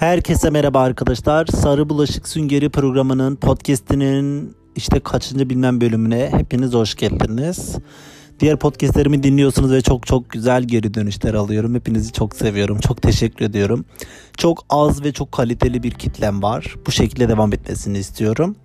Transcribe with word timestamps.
Herkese 0.00 0.50
merhaba 0.50 0.80
arkadaşlar. 0.80 1.46
Sarı 1.46 1.88
Bulaşık 1.88 2.28
Süngeri 2.28 2.68
programının 2.70 3.36
podcast'inin 3.36 4.56
işte 4.76 5.00
kaçıncı 5.00 5.50
bilmem 5.50 5.80
bölümüne 5.80 6.30
hepiniz 6.32 6.74
hoş 6.74 6.94
geldiniz. 6.94 7.76
Diğer 8.40 8.56
podcastlerimi 8.56 9.22
dinliyorsunuz 9.22 9.72
ve 9.72 9.80
çok 9.80 10.06
çok 10.06 10.30
güzel 10.30 10.62
geri 10.62 10.94
dönüşler 10.94 11.34
alıyorum. 11.34 11.74
Hepinizi 11.74 12.12
çok 12.12 12.36
seviyorum. 12.36 12.80
Çok 12.80 13.02
teşekkür 13.02 13.44
ediyorum. 13.44 13.84
Çok 14.36 14.64
az 14.70 15.04
ve 15.04 15.12
çok 15.12 15.32
kaliteli 15.32 15.82
bir 15.82 15.90
kitlem 15.90 16.42
var. 16.42 16.74
Bu 16.86 16.92
şekilde 16.92 17.28
devam 17.28 17.52
etmesini 17.52 17.98
istiyorum. 17.98 18.56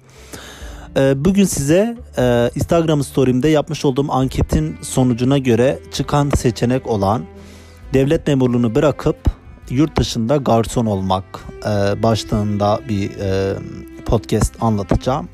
Ee, 0.98 1.26
bugün 1.26 1.46
size 1.46 1.98
e, 2.18 2.50
Instagram 2.56 3.04
story'imde 3.04 3.48
yapmış 3.48 3.86
olduğum 3.86 4.12
anketin 4.12 4.76
sonucuna 4.82 5.38
göre 5.38 5.80
çıkan 5.92 6.30
seçenek 6.30 6.88
olan 6.88 7.26
devlet 7.94 8.28
memurluğunu 8.28 8.76
bırakıp 8.76 9.35
yurt 9.70 9.98
dışında 9.98 10.38
garson 10.38 10.86
olmak 10.86 11.26
e, 11.62 12.04
başlığında 12.04 12.80
bir 12.90 13.12
e, 13.20 13.56
podcast 14.06 14.54
anlatacağım. 14.64 15.30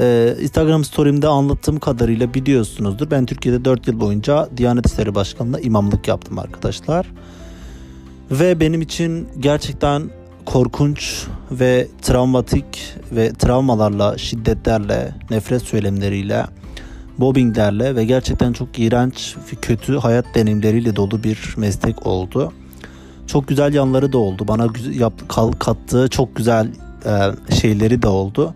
E, 0.00 0.36
Instagram 0.40 0.84
story'imde 0.84 1.28
anlattığım 1.28 1.78
kadarıyla 1.78 2.34
biliyorsunuzdur. 2.34 3.10
Ben 3.10 3.26
Türkiye'de 3.26 3.64
4 3.64 3.88
yıl 3.88 4.00
boyunca 4.00 4.48
Diyanet 4.56 4.86
İşleri 4.86 5.14
Başkanı'nda 5.14 5.60
imamlık 5.60 6.08
yaptım 6.08 6.38
arkadaşlar. 6.38 7.06
Ve 8.30 8.60
benim 8.60 8.82
için 8.82 9.28
gerçekten 9.38 10.10
korkunç 10.46 11.26
ve 11.50 11.88
travmatik 12.02 12.94
ve 13.12 13.32
travmalarla, 13.32 14.18
şiddetlerle, 14.18 15.14
nefret 15.30 15.62
söylemleriyle, 15.62 16.46
mobbinglerle 17.18 17.96
ve 17.96 18.04
gerçekten 18.04 18.52
çok 18.52 18.78
iğrenç 18.78 19.36
kötü 19.62 19.96
hayat 19.96 20.24
deneyimleriyle 20.34 20.96
dolu 20.96 21.24
bir 21.24 21.54
meslek 21.56 22.06
oldu. 22.06 22.52
Çok 23.30 23.48
güzel 23.48 23.74
yanları 23.74 24.12
da 24.12 24.18
oldu. 24.18 24.48
Bana 24.48 24.66
yap, 24.92 25.12
kattığı 25.58 26.08
çok 26.08 26.36
güzel 26.36 26.68
e, 27.06 27.54
şeyleri 27.54 28.02
de 28.02 28.08
oldu. 28.08 28.54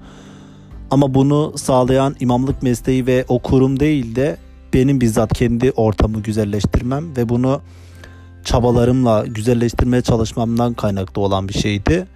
Ama 0.90 1.14
bunu 1.14 1.52
sağlayan 1.56 2.16
imamlık 2.20 2.62
mesleği 2.62 3.06
ve 3.06 3.24
o 3.28 3.38
kurum 3.38 3.80
değil 3.80 4.16
de 4.16 4.36
benim 4.72 5.00
bizzat 5.00 5.32
kendi 5.32 5.70
ortamı 5.70 6.20
güzelleştirmem 6.22 7.16
ve 7.16 7.28
bunu 7.28 7.60
çabalarımla 8.44 9.24
güzelleştirmeye 9.26 10.02
çalışmamdan 10.02 10.74
kaynaklı 10.74 11.22
olan 11.22 11.48
bir 11.48 11.54
şeydi. 11.54 12.06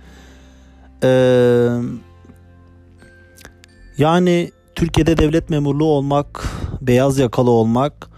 Ee, 1.04 1.68
yani 3.98 4.50
Türkiye'de 4.74 5.16
devlet 5.16 5.50
memurluğu 5.50 5.84
olmak, 5.84 6.44
beyaz 6.80 7.18
yakalı 7.18 7.50
olmak 7.50 8.08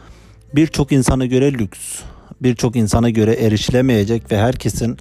birçok 0.55 0.93
insana 0.93 1.27
göre 1.27 1.53
lüks 1.53 2.03
birçok 2.43 2.77
insana 2.77 3.11
göre 3.11 3.33
erişilemeyecek 3.33 4.33
ve 4.33 4.39
herkesin 4.39 4.97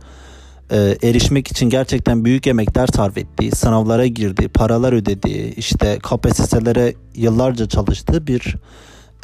e, 0.72 0.98
erişmek 1.04 1.52
için 1.52 1.70
gerçekten 1.70 2.26
büyük 2.26 2.48
emekler 2.48 2.88
sarf 2.88 3.18
ettiği, 3.18 3.52
sınavlara 3.52 4.06
girdiği, 4.06 4.48
paralar 4.48 4.94
ödediği, 4.94 5.56
işte 5.56 6.00
KPSS'lere 6.00 6.94
yıllarca 7.16 7.68
çalıştığı 7.68 8.28
bir 8.28 8.56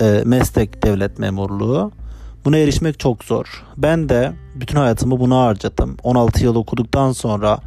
e, 0.01 0.21
meslek 0.25 0.83
devlet 0.83 1.19
memurluğu. 1.19 1.91
Buna 2.45 2.57
erişmek 2.57 2.99
çok 2.99 3.23
zor. 3.23 3.63
Ben 3.77 4.09
de 4.09 4.33
bütün 4.55 4.75
hayatımı 4.77 5.19
buna 5.19 5.43
harcadım. 5.43 5.97
16 6.03 6.43
yıl 6.43 6.55
okuduktan 6.55 7.11
sonra, 7.11 7.59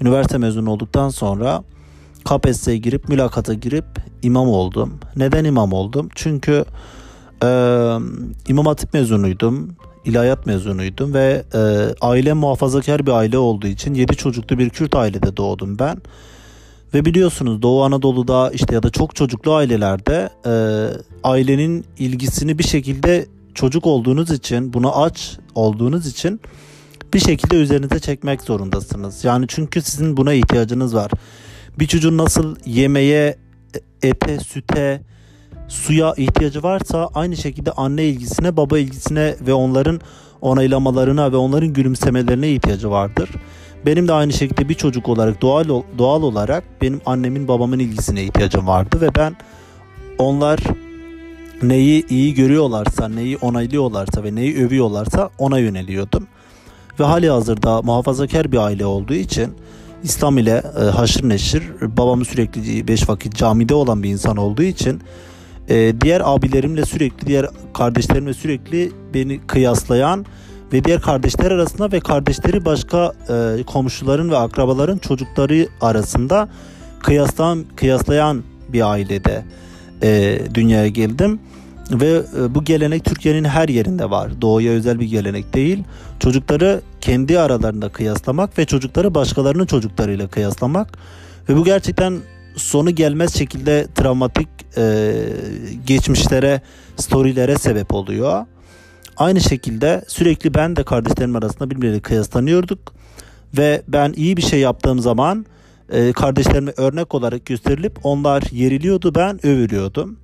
üniversite 0.00 0.38
mezunu 0.38 0.70
olduktan 0.70 1.08
sonra 1.08 1.62
KPSS'ye 2.24 2.76
girip, 2.76 3.08
mülakata 3.08 3.54
girip 3.54 3.84
imam 4.22 4.48
oldum. 4.48 4.98
Neden 5.16 5.44
imam 5.44 5.72
oldum? 5.72 6.08
Çünkü 6.14 6.64
e, 7.42 7.48
İmam 8.48 8.66
Hatip 8.66 8.94
mezunuydum 8.94 9.76
ilahiyat 10.06 10.46
mezunuydum 10.46 11.14
ve 11.14 11.44
e, 11.54 11.58
ailem 12.00 12.36
muhafazakar 12.36 13.06
bir 13.06 13.12
aile 13.12 13.38
olduğu 13.38 13.66
için 13.66 13.94
7 13.94 14.16
çocuklu 14.16 14.58
bir 14.58 14.70
Kürt 14.70 14.94
ailede 14.94 15.36
doğdum 15.36 15.78
ben. 15.78 15.96
Ve 16.94 17.04
biliyorsunuz 17.04 17.62
Doğu 17.62 17.82
Anadolu'da 17.82 18.50
işte 18.50 18.74
ya 18.74 18.82
da 18.82 18.90
çok 18.90 19.16
çocuklu 19.16 19.54
ailelerde 19.54 20.30
e, 20.46 20.52
ailenin 21.24 21.84
ilgisini 21.98 22.58
bir 22.58 22.64
şekilde 22.64 23.26
çocuk 23.54 23.86
olduğunuz 23.86 24.30
için 24.30 24.72
buna 24.72 24.90
aç 24.90 25.38
olduğunuz 25.54 26.06
için 26.06 26.40
bir 27.14 27.20
şekilde 27.20 27.56
üzerinize 27.56 28.00
çekmek 28.00 28.42
zorundasınız. 28.42 29.24
Yani 29.24 29.44
çünkü 29.48 29.82
sizin 29.82 30.16
buna 30.16 30.32
ihtiyacınız 30.32 30.94
var. 30.94 31.10
Bir 31.78 31.86
çocuğun 31.86 32.18
nasıl 32.18 32.56
yemeğe, 32.66 33.36
ete, 34.02 34.38
süte, 34.40 35.02
suya 35.68 36.14
ihtiyacı 36.16 36.62
varsa 36.62 37.08
aynı 37.14 37.36
şekilde 37.36 37.72
anne 37.72 38.04
ilgisine, 38.04 38.56
baba 38.56 38.78
ilgisine 38.78 39.34
ve 39.46 39.52
onların 39.52 40.00
onaylamalarına 40.40 41.32
ve 41.32 41.36
onların 41.36 41.72
gülümsemelerine 41.72 42.50
ihtiyacı 42.50 42.90
vardır. 42.90 43.30
Benim 43.86 44.08
de 44.08 44.12
aynı 44.12 44.32
şekilde 44.32 44.68
bir 44.68 44.74
çocuk 44.74 45.08
olarak 45.08 45.42
doğal 45.42 45.82
doğal 45.98 46.22
olarak 46.22 46.64
benim 46.82 47.00
annemin 47.06 47.48
babamın 47.48 47.78
ilgisine 47.78 48.24
ihtiyacım 48.24 48.66
vardı 48.66 49.00
ve 49.00 49.14
ben 49.14 49.36
onlar 50.18 50.58
neyi 51.62 52.06
iyi 52.08 52.34
görüyorlarsa, 52.34 53.08
neyi 53.08 53.36
onaylıyorlarsa 53.36 54.24
ve 54.24 54.34
neyi 54.34 54.66
övüyorlarsa 54.66 55.30
ona 55.38 55.58
yöneliyordum. 55.58 56.26
Ve 57.00 57.04
hali 57.04 57.30
hazırda 57.30 57.82
muhafazakar 57.82 58.52
bir 58.52 58.58
aile 58.58 58.86
olduğu 58.86 59.14
için 59.14 59.54
İslam 60.02 60.38
ile 60.38 60.62
e, 60.80 60.80
haşır 60.80 61.28
neşir 61.28 61.62
babamı 61.82 62.24
sürekli 62.24 62.88
beş 62.88 63.08
vakit 63.08 63.36
camide 63.36 63.74
olan 63.74 64.02
bir 64.02 64.10
insan 64.10 64.36
olduğu 64.36 64.62
için 64.62 65.00
e, 65.68 66.00
diğer 66.00 66.22
abilerimle 66.24 66.84
sürekli 66.84 67.26
diğer 67.26 67.46
kardeşlerimle 67.74 68.34
sürekli 68.34 68.92
beni 69.14 69.40
kıyaslayan 69.46 70.26
ve 70.72 70.84
diğer 70.84 71.00
kardeşler 71.00 71.50
arasında 71.50 71.92
ve 71.92 72.00
kardeşleri 72.00 72.64
başka 72.64 73.12
e, 73.28 73.62
komşuların 73.62 74.30
ve 74.30 74.36
akrabaların 74.36 74.98
çocukları 74.98 75.68
arasında 75.80 76.48
kıyaslayan 77.02 77.64
kıyaslayan 77.76 78.42
bir 78.68 78.90
ailede 78.90 79.44
e, 80.02 80.40
dünyaya 80.54 80.88
geldim 80.88 81.40
ve 81.90 82.22
e, 82.38 82.54
bu 82.54 82.64
gelenek 82.64 83.04
Türkiye'nin 83.04 83.44
her 83.44 83.68
yerinde 83.68 84.10
var. 84.10 84.40
Doğuya 84.40 84.72
özel 84.72 85.00
bir 85.00 85.06
gelenek 85.06 85.54
değil. 85.54 85.84
Çocukları 86.20 86.80
kendi 87.00 87.40
aralarında 87.40 87.88
kıyaslamak 87.88 88.58
ve 88.58 88.64
çocukları 88.64 89.14
başkalarının 89.14 89.66
çocuklarıyla 89.66 90.28
kıyaslamak 90.28 90.98
ve 91.48 91.56
bu 91.56 91.64
gerçekten 91.64 92.18
sonu 92.56 92.90
gelmez 92.90 93.38
şekilde 93.38 93.86
travmatik 93.94 94.48
e, 94.76 95.12
geçmişlere, 95.86 96.60
storylere 96.96 97.58
sebep 97.58 97.94
oluyor. 97.94 98.46
Aynı 99.16 99.40
şekilde 99.40 100.04
sürekli 100.08 100.54
ben 100.54 100.76
de 100.76 100.84
kardeşlerim 100.84 101.36
arasında 101.36 101.70
birbirleriyle 101.70 102.00
kıyaslanıyorduk 102.00 102.78
ve 103.58 103.82
ben 103.88 104.12
iyi 104.16 104.36
bir 104.36 104.42
şey 104.42 104.60
yaptığım 104.60 105.00
zaman 105.00 105.46
e, 105.90 106.12
kardeşlerime 106.12 106.72
örnek 106.76 107.14
olarak 107.14 107.46
gösterilip 107.46 107.98
onlar 108.02 108.42
yeriliyordu 108.52 109.14
ben 109.14 109.46
övülüyordum. 109.46 110.18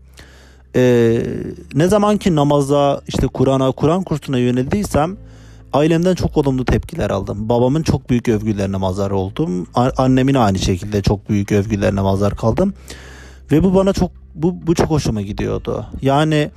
E, 0.77 1.23
ne 1.75 1.89
zaman 1.89 2.17
ki 2.17 2.35
namaza 2.37 3.01
işte 3.09 3.27
Kur'an'a 3.27 3.73
Kur'an 3.73 4.03
kursuna 4.03 4.39
yöneldiysem 4.39 5.17
ailemden 5.73 6.15
çok 6.15 6.37
olumlu 6.37 6.65
tepkiler 6.65 7.11
aldım. 7.11 7.49
Babamın 7.49 7.83
çok 7.83 8.11
büyük 8.11 8.29
övgülerine 8.29 8.77
mazhar 8.77 9.11
oldum. 9.11 9.67
Annemin 9.75 10.35
aynı 10.35 10.59
şekilde 10.59 11.03
çok 11.03 11.29
büyük 11.29 11.53
övgülerine 11.53 12.01
mazhar 12.01 12.37
kaldım. 12.37 12.75
Ve 13.53 13.65
bu 13.65 13.75
bana 13.75 13.93
çok 13.93 14.11
bu, 14.35 14.67
bu 14.67 14.75
çok 14.75 14.91
hoşuma 14.91 15.23
gidiyordu. 15.23 15.87
Yani 16.03 16.51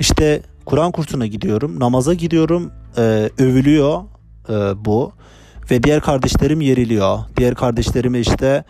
işte 0.00 0.42
Kur'an 0.64 0.92
kursuna 0.92 1.26
gidiyorum, 1.26 1.80
namaza 1.80 2.14
gidiyorum, 2.14 2.70
e, 2.96 3.30
övülüyor 3.38 4.02
e, 4.48 4.84
bu 4.84 5.12
ve 5.70 5.82
diğer 5.82 6.00
kardeşlerim 6.00 6.60
yeriliyor. 6.60 7.18
Diğer 7.36 7.54
kardeşlerime 7.54 8.20
işte 8.20 8.64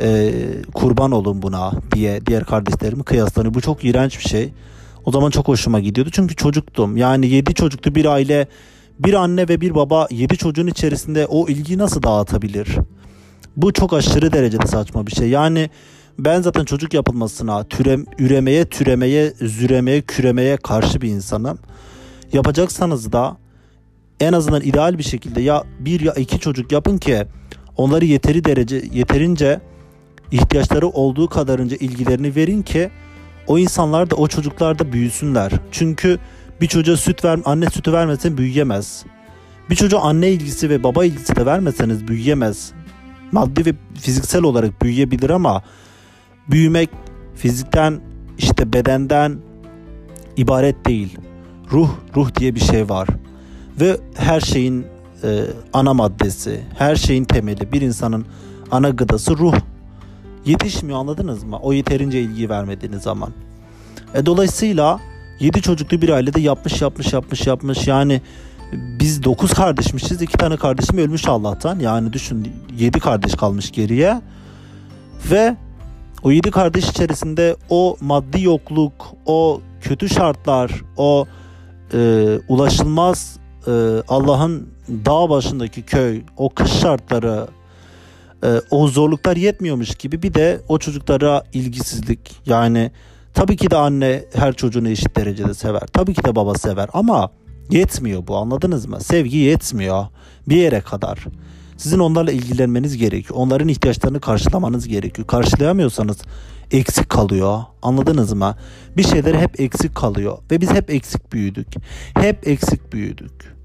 e, 0.00 0.32
kurban 0.74 1.12
olun 1.12 1.42
buna 1.42 1.72
diye 1.94 2.26
diğer 2.26 2.44
kardeşlerimi 2.44 3.02
kıyaslanıyor. 3.02 3.54
Bu 3.54 3.60
çok 3.60 3.84
iğrenç 3.84 4.18
bir 4.18 4.28
şey. 4.28 4.52
O 5.04 5.12
zaman 5.12 5.30
çok 5.30 5.48
hoşuma 5.48 5.80
gidiyordu 5.80 6.10
çünkü 6.12 6.36
çocuktum. 6.36 6.96
Yani 6.96 7.28
yedi 7.28 7.54
çocuklu 7.54 7.94
bir 7.94 8.04
aile 8.04 8.48
bir 9.04 9.14
anne 9.14 9.48
ve 9.48 9.60
bir 9.60 9.74
baba 9.74 10.06
yedi 10.10 10.36
çocuğun 10.36 10.66
içerisinde 10.66 11.26
o 11.26 11.48
ilgiyi 11.48 11.78
nasıl 11.78 12.02
dağıtabilir? 12.02 12.68
Bu 13.56 13.72
çok 13.72 13.92
aşırı 13.92 14.32
derecede 14.32 14.66
saçma 14.66 15.06
bir 15.06 15.12
şey. 15.12 15.28
Yani 15.28 15.70
ben 16.18 16.42
zaten 16.42 16.64
çocuk 16.64 16.94
yapılmasına, 16.94 17.64
türem, 17.64 18.04
üremeye, 18.18 18.64
türemeye, 18.64 19.32
züremeye, 19.40 20.00
küremeye 20.00 20.56
karşı 20.56 21.00
bir 21.00 21.08
insanım. 21.08 21.58
Yapacaksanız 22.32 23.12
da 23.12 23.36
en 24.20 24.32
azından 24.32 24.62
ideal 24.62 24.98
bir 24.98 25.02
şekilde 25.02 25.40
ya 25.40 25.64
bir 25.78 26.00
ya 26.00 26.12
iki 26.12 26.38
çocuk 26.38 26.72
yapın 26.72 26.98
ki 26.98 27.26
onları 27.76 28.04
yeteri 28.04 28.44
derece 28.44 28.82
yeterince 28.92 29.60
ihtiyaçları 30.32 30.88
olduğu 30.88 31.28
kadarınca 31.28 31.76
ilgilerini 31.76 32.36
verin 32.36 32.62
ki 32.62 32.90
o 33.46 33.58
insanlar 33.58 34.10
da 34.10 34.16
o 34.16 34.28
çocuklar 34.28 34.78
da 34.78 34.92
büyüsünler. 34.92 35.52
Çünkü 35.72 36.18
bir 36.60 36.66
çocuğa 36.66 36.96
süt 36.96 37.24
ver, 37.24 37.40
anne 37.44 37.70
sütü 37.70 37.92
vermesen 37.92 38.38
büyüyemez. 38.38 39.04
Bir 39.70 39.76
çocuğa 39.76 40.00
anne 40.00 40.30
ilgisi 40.30 40.70
ve 40.70 40.82
baba 40.82 41.04
ilgisi 41.04 41.36
de 41.36 41.46
vermeseniz 41.46 42.08
büyüyemez. 42.08 42.72
Maddi 43.32 43.66
ve 43.66 43.74
fiziksel 44.00 44.42
olarak 44.42 44.82
büyüyebilir 44.82 45.30
ama 45.30 45.62
büyümek 46.50 46.90
fizikten 47.34 48.00
işte 48.38 48.72
bedenden 48.72 49.38
ibaret 50.36 50.86
değil. 50.86 51.18
Ruh, 51.72 51.90
ruh 52.16 52.34
diye 52.34 52.54
bir 52.54 52.60
şey 52.60 52.88
var. 52.88 53.08
Ve 53.80 53.96
her 54.14 54.40
şeyin 54.40 54.86
e, 55.24 55.44
ana 55.72 55.94
maddesi, 55.94 56.60
her 56.78 56.96
şeyin 56.96 57.24
temeli, 57.24 57.72
bir 57.72 57.80
insanın 57.80 58.26
ana 58.70 58.90
gıdası 58.90 59.38
ruh. 59.38 59.54
Yetişmiyor 60.44 60.98
anladınız 60.98 61.44
mı? 61.44 61.58
O 61.62 61.72
yeterince 61.72 62.20
ilgi 62.20 62.48
vermediğiniz 62.48 63.02
zaman. 63.02 63.30
E, 64.14 64.26
dolayısıyla 64.26 65.00
7 65.40 65.62
çocuklu 65.62 66.02
bir 66.02 66.08
ailede 66.08 66.40
yapmış 66.40 66.82
yapmış 66.82 67.12
yapmış 67.12 67.46
yapmış 67.46 67.86
yani 67.86 68.22
biz 68.72 69.22
9 69.22 69.54
kardeşmişiz. 69.54 70.22
2 70.22 70.38
tane 70.38 70.56
kardeşim 70.56 70.98
ölmüş 70.98 71.28
Allah'tan. 71.28 71.78
Yani 71.78 72.12
düşün 72.12 72.52
7 72.78 73.00
kardeş 73.00 73.34
kalmış 73.34 73.72
geriye. 73.72 74.20
Ve 75.30 75.56
o 76.22 76.30
7 76.30 76.50
kardeş 76.50 76.88
içerisinde 76.88 77.56
o 77.70 77.96
maddi 78.00 78.42
yokluk, 78.42 79.14
o 79.26 79.60
kötü 79.80 80.08
şartlar, 80.08 80.72
o 80.96 81.26
e, 81.94 81.98
ulaşılmaz 82.48 83.38
e, 83.66 83.70
Allah'ın 84.08 84.68
dağ 84.88 85.30
başındaki 85.30 85.82
köy, 85.82 86.22
o 86.36 86.48
kış 86.48 86.72
şartları, 86.72 87.46
e, 88.44 88.48
o 88.70 88.88
zorluklar 88.88 89.36
yetmiyormuş 89.36 89.94
gibi 89.94 90.22
bir 90.22 90.34
de 90.34 90.60
o 90.68 90.78
çocuklara 90.78 91.44
ilgisizlik 91.52 92.36
yani 92.46 92.90
tabii 93.34 93.56
ki 93.56 93.70
de 93.70 93.76
anne 93.76 94.24
her 94.34 94.52
çocuğunu 94.52 94.88
eşit 94.88 95.16
derecede 95.16 95.54
sever. 95.54 95.82
Tabii 95.92 96.14
ki 96.14 96.24
de 96.24 96.36
baba 96.36 96.54
sever 96.54 96.88
ama 96.92 97.30
yetmiyor 97.70 98.26
bu 98.26 98.36
anladınız 98.36 98.86
mı? 98.86 99.00
Sevgi 99.00 99.36
yetmiyor 99.36 100.06
bir 100.48 100.56
yere 100.56 100.80
kadar. 100.80 101.24
Sizin 101.76 101.98
onlarla 101.98 102.32
ilgilenmeniz 102.32 102.96
gerekiyor. 102.96 103.38
Onların 103.38 103.68
ihtiyaçlarını 103.68 104.20
karşılamanız 104.20 104.88
gerekiyor. 104.88 105.26
Karşılayamıyorsanız 105.26 106.18
eksik 106.70 107.08
kalıyor. 107.08 107.60
Anladınız 107.82 108.32
mı? 108.32 108.56
Bir 108.96 109.02
şeyler 109.02 109.34
hep 109.34 109.60
eksik 109.60 109.94
kalıyor 109.94 110.38
ve 110.50 110.60
biz 110.60 110.70
hep 110.70 110.90
eksik 110.90 111.32
büyüdük. 111.32 111.66
Hep 112.14 112.48
eksik 112.48 112.92
büyüdük. 112.92 113.56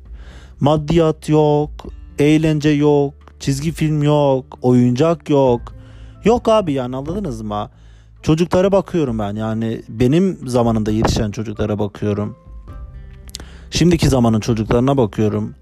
Maddiyat 0.60 1.30
yok, 1.30 1.72
eğlence 2.20 2.70
yok, 2.70 3.14
çizgi 3.40 3.72
film 3.72 4.04
yok, 4.04 4.46
oyuncak 4.62 5.30
yok. 5.30 5.62
Yok 6.24 6.50
abi 6.50 6.74
yani 6.74 6.96
anladınız 6.96 7.42
mı? 7.42 7.70
Çocuklara 8.26 8.72
bakıyorum 8.72 9.20
ben 9.20 9.36
yani 9.36 9.82
benim 9.90 10.40
zamanında 10.46 10.92
yetişen 10.92 11.32
çocuklara 11.32 11.80
bakıyorum. 11.80 12.36
Şimdiki 13.72 14.10
zamanın 14.10 14.40
çocuklarına 14.40 14.98
bakıyorum. 14.98 15.56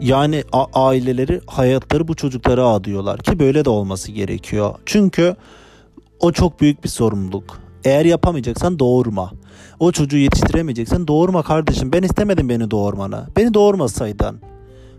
Yani 0.00 0.44
aileleri 0.72 1.40
hayatları 1.46 2.08
bu 2.08 2.14
çocuklara 2.14 2.66
adıyorlar 2.66 3.18
ki 3.18 3.38
böyle 3.38 3.64
de 3.64 3.70
olması 3.70 4.12
gerekiyor. 4.12 4.74
Çünkü 4.86 5.36
o 6.20 6.32
çok 6.32 6.60
büyük 6.60 6.84
bir 6.84 6.88
sorumluluk. 6.88 7.58
Eğer 7.84 8.04
yapamayacaksan 8.04 8.78
doğurma. 8.78 9.32
O 9.80 9.92
çocuğu 9.92 10.18
yetiştiremeyeceksen 10.18 11.08
doğurma 11.08 11.42
kardeşim. 11.42 11.92
Ben 11.92 12.02
istemedim 12.02 12.48
beni 12.48 12.70
doğurmanı. 12.70 13.26
Beni 13.36 13.54
doğurmasaydın. 13.54 14.53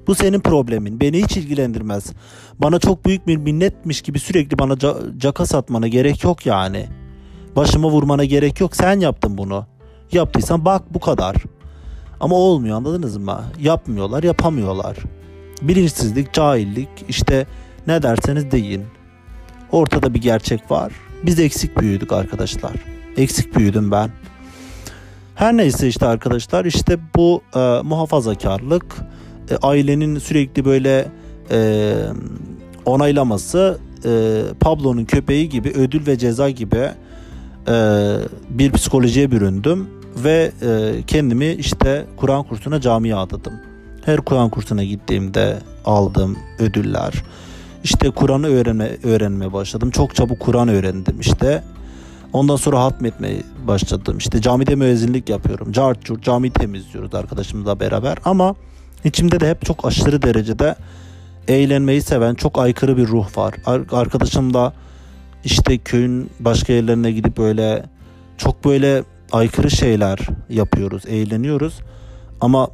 Bu 0.08 0.16
senin 0.16 0.40
problemin. 0.40 1.00
Beni 1.00 1.24
hiç 1.24 1.38
ilgilendirmez. 1.38 2.12
Bana 2.60 2.80
çok 2.80 3.06
büyük 3.06 3.28
bir 3.28 3.38
minnetmiş 3.38 4.02
gibi 4.02 4.20
sürekli 4.20 4.60
bana 4.60 4.74
ca- 4.74 5.20
caka 5.20 5.46
satmana 5.46 5.88
gerek 5.88 6.24
yok 6.24 6.46
yani. 6.46 6.88
Başıma 7.56 7.90
vurmana 7.90 8.26
gerek 8.26 8.60
yok. 8.62 8.76
Sen 8.76 9.00
yaptın 9.00 9.38
bunu. 9.38 9.66
Yaptıysan 10.12 10.66
bak 10.66 10.94
bu 10.94 11.00
kadar. 11.00 11.36
Ama 12.20 12.36
olmuyor 12.36 12.78
anladınız 12.78 13.18
mı? 13.18 13.44
Yapmıyorlar, 13.62 14.24
yapamıyorlar. 14.24 14.98
Bilinçsizlik, 15.62 16.34
cahillik, 16.34 16.90
işte 17.08 17.46
ne 17.88 18.04
derseniz 18.04 18.52
deyin. 18.52 18.84
Ortada 19.72 20.14
bir 20.14 20.22
gerçek 20.22 20.72
var. 20.72 20.94
Biz 21.24 21.40
eksik 21.40 21.80
büyüdük 21.80 22.12
arkadaşlar. 22.12 22.74
Eksik 23.18 23.56
büyüdüm 23.56 23.92
ben. 23.92 24.10
Her 25.36 25.58
neyse 25.58 25.88
işte 25.88 26.06
arkadaşlar 26.06 26.66
işte 26.66 26.98
bu 27.16 27.42
e, 27.56 27.60
muhafazakarlık 27.84 28.96
e, 29.50 29.56
ailenin 29.62 30.20
sürekli 30.20 30.66
böyle 30.66 31.08
e, 31.52 31.94
onaylaması 32.86 33.78
e, 34.06 34.42
Pablo'nun 34.60 35.06
köpeği 35.06 35.50
gibi 35.50 35.70
ödül 35.70 36.08
ve 36.08 36.18
ceza 36.18 36.50
gibi 36.50 36.90
e, 37.68 37.76
bir 38.50 38.72
psikolojiye 38.72 39.32
büründüm 39.32 39.88
ve 40.24 40.52
e, 40.62 41.04
kendimi 41.08 41.48
işte 41.48 42.06
Kur'an 42.18 42.44
kursuna 42.44 42.82
camiye 42.82 43.16
adadım. 43.16 43.54
Her 44.06 44.18
Kur'an 44.18 44.50
kursuna 44.50 44.84
gittiğimde 44.84 45.58
aldığım 45.86 46.38
ödüller. 46.60 47.14
İşte 47.84 48.10
Kur'an'ı 48.10 48.48
öğrenme, 48.48 48.98
öğrenmeye 49.04 49.54
başladım. 49.54 49.92
Çok 49.92 50.16
çabuk 50.16 50.40
Kur'an 50.40 50.68
öğrendim 50.68 51.20
işte. 51.20 51.64
Ondan 52.34 52.56
sonra 52.56 52.84
hatmetmeye 52.84 53.44
başladım. 53.68 54.18
İşte 54.18 54.42
camide 54.42 54.76
müezzinlik 54.76 55.30
yapıyorum. 55.30 55.72
Cart 55.72 56.06
curt 56.06 56.24
cami 56.24 56.52
temizliyoruz 56.52 57.16
arkadaşımızla 57.16 57.80
beraber. 57.80 58.18
Ama 58.26 58.56
içimde 59.06 59.40
de 59.40 59.50
hep 59.50 59.66
çok 59.66 59.86
aşırı 59.86 60.22
derecede 60.22 60.76
eğlenmeyi 61.48 62.02
seven 62.02 62.36
çok 62.36 62.60
aykırı 62.60 62.98
bir 62.98 63.08
ruh 63.08 63.38
var. 63.38 63.54
Arkadaşımla 63.92 64.74
işte 65.44 65.78
köyün 65.78 66.30
başka 66.40 66.74
yerlerine 66.74 67.12
gidip 67.12 67.38
böyle 67.38 67.84
çok 68.38 68.66
böyle 68.66 69.04
aykırı 69.32 69.72
şeyler 69.72 70.20
yapıyoruz, 70.50 71.04
eğleniyoruz. 71.08 71.80
Ama 72.42 72.68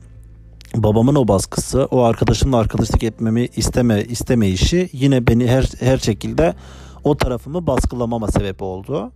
babamın 0.76 1.16
o 1.16 1.28
baskısı, 1.28 1.88
o 1.92 2.02
arkadaşımla 2.02 2.58
arkadaşlık 2.58 3.04
etmemi 3.04 3.48
isteme 3.56 4.02
isteme 4.02 4.50
işi 4.50 4.90
yine 4.94 5.28
beni 5.28 5.48
her 5.48 5.70
her 5.80 5.98
şekilde 5.98 6.56
o 7.04 7.18
tarafımı 7.18 7.68
baskılamama 7.68 8.28
sebep 8.28 8.62
oldu. 8.62 9.12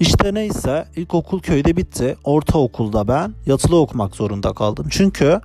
İşte 0.00 0.34
neyse 0.34 0.86
ilkokul 0.96 1.40
köyde 1.40 1.76
bitti. 1.76 2.16
Ortaokulda 2.24 3.08
ben 3.08 3.34
yatılı 3.46 3.76
okumak 3.76 4.16
zorunda 4.16 4.52
kaldım. 4.52 4.86
Çünkü 4.90 5.40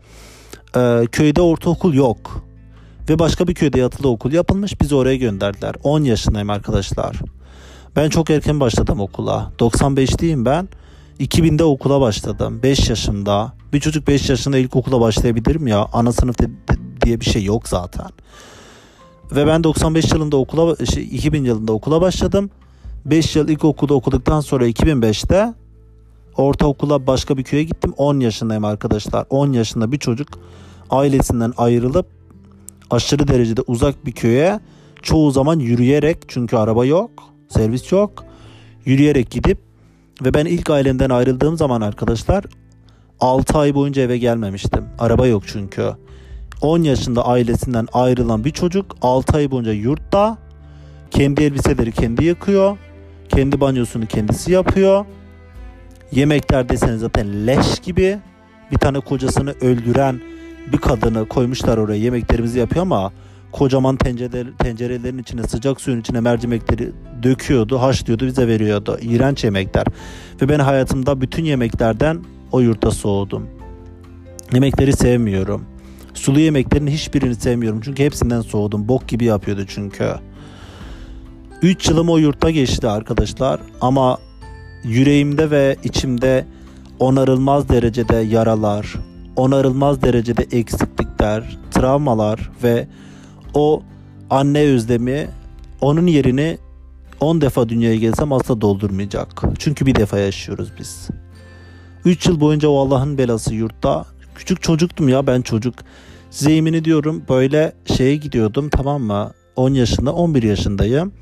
e, 0.75 1.07
köyde 1.11 1.41
ortaokul 1.41 1.93
yok. 1.93 2.45
Ve 3.09 3.19
başka 3.19 3.47
bir 3.47 3.53
köyde 3.53 3.79
yatılı 3.79 4.07
okul 4.07 4.31
yapılmış. 4.31 4.81
Bizi 4.81 4.95
oraya 4.95 5.15
gönderdiler. 5.15 5.75
10 5.83 6.03
yaşındayım 6.03 6.49
arkadaşlar. 6.49 7.19
Ben 7.95 8.09
çok 8.09 8.29
erken 8.29 8.59
başladım 8.59 8.99
okula. 8.99 9.51
95'liyim 9.59 10.45
ben. 10.45 10.69
2000'de 11.19 11.63
okula 11.63 12.01
başladım. 12.01 12.59
5 12.63 12.89
yaşında. 12.89 13.53
Bir 13.73 13.79
çocuk 13.79 14.07
5 14.07 14.29
yaşında 14.29 14.57
ilkokula 14.57 15.01
başlayabilir 15.01 15.55
mi 15.55 15.69
ya? 15.69 15.87
Ana 15.93 16.11
sınıf 16.11 16.35
diye 17.05 17.19
bir 17.19 17.25
şey 17.25 17.43
yok 17.43 17.67
zaten. 17.67 18.07
Ve 19.31 19.47
ben 19.47 19.63
95 19.63 20.11
yılında 20.11 20.37
okula, 20.37 20.85
şey, 20.85 21.03
2000 21.03 21.43
yılında 21.43 21.73
okula 21.73 22.01
başladım. 22.01 22.49
5 23.05 23.35
yıl 23.35 23.49
ilkokulda 23.49 23.93
okuduktan 23.93 24.41
sonra 24.41 24.67
2005'te 24.67 25.53
ortaokula 26.37 27.07
başka 27.07 27.37
bir 27.37 27.43
köye 27.43 27.63
gittim. 27.63 27.93
10 27.97 28.19
yaşındayım 28.19 28.65
arkadaşlar. 28.65 29.25
10 29.29 29.53
yaşında 29.53 29.91
bir 29.91 29.97
çocuk 29.97 30.27
ailesinden 30.89 31.53
ayrılıp 31.57 32.05
aşırı 32.91 33.27
derecede 33.27 33.61
uzak 33.61 34.05
bir 34.05 34.11
köye 34.11 34.59
çoğu 35.01 35.31
zaman 35.31 35.59
yürüyerek 35.59 36.17
çünkü 36.27 36.57
araba 36.57 36.85
yok, 36.85 37.11
servis 37.49 37.91
yok. 37.91 38.25
Yürüyerek 38.85 39.31
gidip 39.31 39.57
ve 40.23 40.33
ben 40.33 40.45
ilk 40.45 40.69
ailemden 40.69 41.09
ayrıldığım 41.09 41.57
zaman 41.57 41.81
arkadaşlar 41.81 42.43
6 43.19 43.57
ay 43.57 43.75
boyunca 43.75 44.01
eve 44.01 44.17
gelmemiştim. 44.17 44.85
Araba 44.99 45.27
yok 45.27 45.43
çünkü. 45.47 45.91
10 46.61 46.83
yaşında 46.83 47.25
ailesinden 47.25 47.87
ayrılan 47.93 48.45
bir 48.45 48.51
çocuk 48.51 48.95
6 49.01 49.37
ay 49.37 49.51
boyunca 49.51 49.71
yurtta 49.71 50.37
kendi 51.11 51.43
elbiseleri 51.43 51.91
kendi 51.91 52.25
yıkıyor. 52.25 52.77
Kendi 53.29 53.61
banyosunu 53.61 54.05
kendisi 54.05 54.51
yapıyor. 54.51 55.05
Yemekler 56.11 56.69
deseniz 56.69 56.99
zaten 56.99 57.47
leş 57.47 57.79
gibi. 57.79 58.19
Bir 58.71 58.77
tane 58.77 58.99
kocasını 58.99 59.51
öldüren 59.51 60.21
bir 60.73 60.77
kadını 60.77 61.27
koymuşlar 61.27 61.77
oraya 61.77 61.99
yemeklerimizi 61.99 62.59
yapıyor 62.59 62.81
ama 62.81 63.11
kocaman 63.51 63.97
tencere, 63.97 64.43
tencerelerin 64.59 65.17
içine 65.17 65.43
sıcak 65.43 65.81
suyun 65.81 66.01
içine 66.01 66.19
mercimekleri 66.19 66.91
döküyordu, 67.23 67.81
haşlıyordu, 67.81 68.25
bize 68.25 68.47
veriyordu. 68.47 68.97
İğrenç 69.01 69.43
yemekler. 69.43 69.85
Ve 70.41 70.49
ben 70.49 70.59
hayatımda 70.59 71.21
bütün 71.21 71.45
yemeklerden 71.45 72.19
o 72.51 72.59
yurtta 72.59 72.91
soğudum. 72.91 73.47
Yemekleri 74.53 74.93
sevmiyorum. 74.93 75.65
Sulu 76.13 76.39
yemeklerin 76.39 76.87
hiçbirini 76.87 77.35
sevmiyorum. 77.35 77.81
Çünkü 77.81 78.03
hepsinden 78.03 78.41
soğudum. 78.41 78.87
Bok 78.87 79.07
gibi 79.07 79.25
yapıyordu 79.25 79.65
çünkü. 79.67 80.13
3 81.61 81.89
yılım 81.89 82.09
o 82.09 82.17
yurtta 82.17 82.49
geçti 82.49 82.87
arkadaşlar. 82.87 83.59
Ama 83.81 84.17
yüreğimde 84.83 85.51
ve 85.51 85.75
içimde 85.83 86.45
onarılmaz 86.99 87.69
derecede 87.69 88.15
yaralar, 88.15 88.95
onarılmaz 89.35 90.01
derecede 90.01 90.47
eksiklikler, 90.51 91.57
travmalar 91.71 92.51
ve 92.63 92.87
o 93.53 93.83
anne 94.29 94.59
özlemi 94.59 95.29
onun 95.81 96.07
yerini 96.07 96.57
10 97.19 97.41
defa 97.41 97.69
dünyaya 97.69 97.95
gelsem 97.95 98.33
asla 98.33 98.61
doldurmayacak. 98.61 99.43
Çünkü 99.59 99.85
bir 99.85 99.95
defa 99.95 100.19
yaşıyoruz 100.19 100.71
biz. 100.79 101.07
3 102.05 102.27
yıl 102.27 102.39
boyunca 102.39 102.69
o 102.69 102.79
Allah'ın 102.79 103.17
belası 103.17 103.55
yurtta. 103.55 104.05
Küçük 104.35 104.61
çocuktum 104.61 105.09
ya 105.09 105.27
ben 105.27 105.41
çocuk. 105.41 105.75
Size 106.31 106.51
yemin 106.51 106.73
ediyorum 106.73 107.23
böyle 107.29 107.73
şeye 107.85 108.15
gidiyordum 108.15 108.69
tamam 108.69 109.01
mı? 109.01 109.31
10 109.55 109.73
yaşında 109.73 110.13
11 110.13 110.43
yaşındayım. 110.43 111.13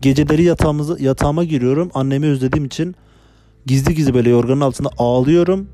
Geceleri 0.00 0.42
yatağımıza, 0.42 0.96
yatağıma 0.98 1.44
giriyorum. 1.44 1.90
Annemi 1.94 2.26
özlediğim 2.26 2.64
için 2.64 2.94
gizli 3.66 3.94
gizli 3.94 4.14
böyle 4.14 4.30
yorganın 4.30 4.60
altında 4.60 4.88
ağlıyorum. 4.98 5.68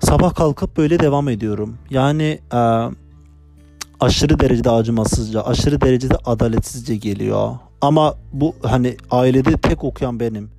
sabah 0.00 0.34
kalkıp 0.34 0.76
böyle 0.76 0.98
devam 0.98 1.28
ediyorum. 1.28 1.78
Yani 1.90 2.38
e, 2.52 2.60
aşırı 4.00 4.38
derecede 4.38 4.70
acımasızca, 4.70 5.42
aşırı 5.42 5.80
derecede 5.80 6.14
adaletsizce 6.24 6.96
geliyor. 6.96 7.56
Ama 7.80 8.14
bu 8.32 8.54
hani 8.62 8.96
ailede 9.10 9.52
tek 9.56 9.84
okuyan 9.84 10.20
benim. 10.20 10.50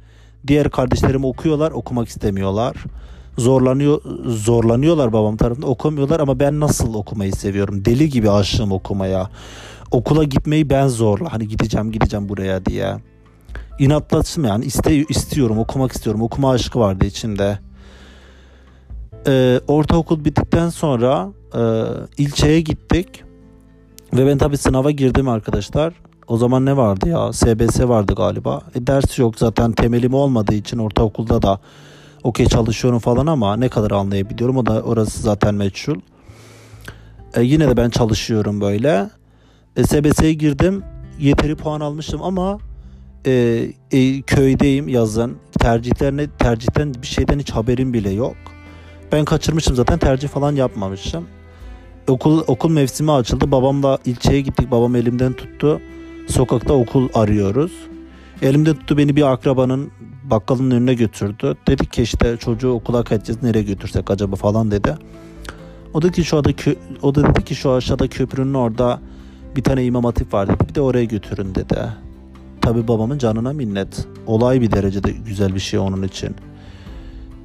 Diğer 0.47 0.69
kardeşlerim 0.69 1.25
okuyorlar, 1.25 1.71
okumak 1.71 2.07
istemiyorlar. 2.07 2.75
Zorlanıyor, 3.37 4.01
zorlanıyorlar 4.25 5.13
babam 5.13 5.37
tarafından 5.37 5.69
okumuyorlar 5.69 6.19
ama 6.19 6.39
ben 6.39 6.59
nasıl 6.59 6.93
okumayı 6.93 7.33
seviyorum. 7.33 7.85
Deli 7.85 8.09
gibi 8.09 8.31
aşığım 8.31 8.71
okumaya. 8.71 9.29
Okula 9.91 10.23
gitmeyi 10.23 10.69
ben 10.69 10.87
zorla. 10.87 11.33
Hani 11.33 11.47
gideceğim, 11.47 11.91
gideceğim 11.91 12.29
buraya 12.29 12.65
diye. 12.65 12.97
İnatlaşım 13.79 14.45
yani 14.45 14.65
iste, 14.65 14.95
istiyorum, 14.95 15.59
okumak 15.59 15.91
istiyorum. 15.91 16.21
Okuma 16.21 16.51
aşkı 16.51 16.79
vardı 16.79 17.05
içimde. 17.05 17.59
Ee, 19.27 19.59
ortaokul 19.67 20.25
bittikten 20.25 20.69
sonra 20.69 21.29
e, 21.55 21.61
ilçeye 22.17 22.61
gittik. 22.61 23.23
Ve 24.13 24.27
ben 24.27 24.37
tabii 24.37 24.57
sınava 24.57 24.91
girdim 24.91 25.29
arkadaşlar. 25.29 25.93
O 26.27 26.37
zaman 26.37 26.65
ne 26.65 26.77
vardı 26.77 27.09
ya? 27.09 27.33
SBS 27.33 27.79
vardı 27.79 28.13
galiba. 28.15 28.61
E, 28.75 28.87
ders 28.87 29.19
yok 29.19 29.39
zaten 29.39 29.71
temelim 29.71 30.13
olmadığı 30.13 30.53
için 30.53 30.77
ortaokulda 30.77 31.41
da 31.41 31.59
okey 32.23 32.45
çalışıyorum 32.45 32.99
falan 32.99 33.27
ama 33.27 33.55
ne 33.55 33.69
kadar 33.69 33.91
anlayabiliyorum 33.91 34.57
o 34.57 34.65
da 34.65 34.81
orası 34.81 35.21
zaten 35.21 35.55
meçhul. 35.55 35.99
E, 37.35 37.41
yine 37.41 37.69
de 37.69 37.77
ben 37.77 37.89
çalışıyorum 37.89 38.61
böyle. 38.61 39.09
SBS'ye 39.83 40.33
girdim. 40.33 40.83
Yeteri 41.19 41.55
puan 41.55 41.79
almıştım 41.81 42.21
ama 42.23 42.59
e, 43.25 43.65
e, 43.91 44.21
köydeyim 44.21 44.87
yazın. 44.87 45.37
Tercihlerine 45.59 46.27
tercihten 46.39 46.93
bir 47.01 47.07
şeyden 47.07 47.39
hiç 47.39 47.51
haberim 47.51 47.93
bile 47.93 48.09
yok. 48.09 48.35
Ben 49.11 49.25
kaçırmışım 49.25 49.75
zaten 49.75 49.99
tercih 49.99 50.27
falan 50.27 50.55
yapmamışım. 50.55 51.25
Okul 52.07 52.43
okul 52.47 52.69
mevsimi 52.69 53.11
açıldı. 53.11 53.51
Babamla 53.51 53.97
ilçeye 54.05 54.41
gittik. 54.41 54.71
Babam 54.71 54.95
elimden 54.95 55.33
tuttu. 55.33 55.81
Sokakta 56.27 56.73
okul 56.73 57.09
arıyoruz. 57.13 57.71
Elimde 58.41 58.73
tuttu 58.73 58.97
beni 58.97 59.15
bir 59.15 59.31
akrabanın 59.31 59.91
bakkalın 60.23 60.71
önüne 60.71 60.93
götürdü. 60.93 61.55
Dedik 61.67 61.93
ki 61.93 62.01
işte 62.01 62.37
çocuğu 62.37 62.69
okula 62.69 63.03
kaçacağız 63.03 63.43
nereye 63.43 63.63
götürsek 63.63 64.11
acaba 64.11 64.35
falan 64.35 64.71
dedi. 64.71 64.95
O 65.93 66.01
dedi 66.01 66.11
ki 66.11 66.23
şu 66.23 66.37
anda 66.37 66.49
o 67.01 67.15
da 67.15 67.23
dedi 67.23 67.45
ki 67.45 67.55
şu 67.55 67.71
aşağıda 67.71 68.07
köprünün 68.07 68.53
orada 68.53 68.99
bir 69.55 69.63
tane 69.63 69.85
imam 69.85 70.03
hatip 70.03 70.33
var 70.33 70.47
dedi. 70.47 70.69
Bir 70.69 70.75
de 70.75 70.81
oraya 70.81 71.05
götürün 71.05 71.55
dedi. 71.55 71.77
Tabi 72.61 72.87
babamın 72.87 73.17
canına 73.17 73.53
minnet. 73.53 74.07
Olay 74.27 74.61
bir 74.61 74.71
derecede 74.71 75.11
güzel 75.11 75.55
bir 75.55 75.59
şey 75.59 75.79
onun 75.79 76.03
için. 76.03 76.35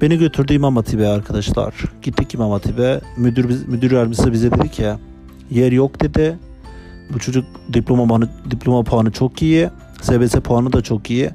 Beni 0.01 0.17
götürdü 0.17 0.53
İmam 0.53 0.75
Hatip'e 0.75 1.07
arkadaşlar. 1.07 1.73
Gittik 2.01 2.33
İmam 2.33 2.51
Hatip'e. 2.51 3.01
Müdür, 3.17 3.67
müdür 3.67 3.91
yardımcısı 3.91 4.31
bize 4.31 4.51
dedi 4.51 4.71
ki 4.71 4.93
yer 5.51 5.71
yok 5.71 6.01
dedi. 6.01 6.37
Bu 7.13 7.19
çocuk 7.19 7.45
diploma 7.73 8.07
puanı, 8.07 8.29
diploma 8.51 8.83
puanı 8.83 9.11
çok 9.11 9.41
iyi. 9.41 9.69
SBS 10.01 10.35
puanı 10.35 10.73
da 10.73 10.81
çok 10.81 11.09
iyi. 11.09 11.29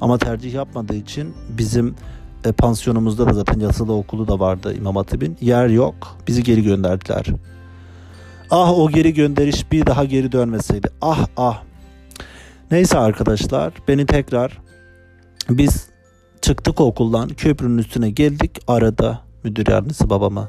Ama 0.00 0.18
tercih 0.18 0.54
yapmadığı 0.54 0.94
için 0.94 1.34
bizim 1.58 1.94
e, 2.44 2.52
pansiyonumuzda 2.52 3.26
da 3.26 3.32
zaten 3.32 3.60
yatılı 3.60 3.92
okulu 3.92 4.28
da 4.28 4.40
vardı 4.40 4.74
İmam 4.74 4.96
Hatip'in. 4.96 5.36
Yer 5.40 5.68
yok. 5.68 5.94
Bizi 6.28 6.42
geri 6.42 6.62
gönderdiler. 6.62 7.26
Ah 8.50 8.78
o 8.78 8.90
geri 8.90 9.14
gönderiş 9.14 9.72
bir 9.72 9.86
daha 9.86 10.04
geri 10.04 10.32
dönmeseydi. 10.32 10.88
Ah 11.00 11.26
ah. 11.36 11.62
Neyse 12.70 12.98
arkadaşlar 12.98 13.72
beni 13.88 14.06
tekrar 14.06 14.58
biz 15.50 15.86
çıktık 16.40 16.80
okuldan 16.80 17.28
köprünün 17.28 17.78
üstüne 17.78 18.10
geldik 18.10 18.60
arada 18.66 19.20
müdür 19.44 19.66
yardımcısı 19.66 20.10
babama. 20.10 20.48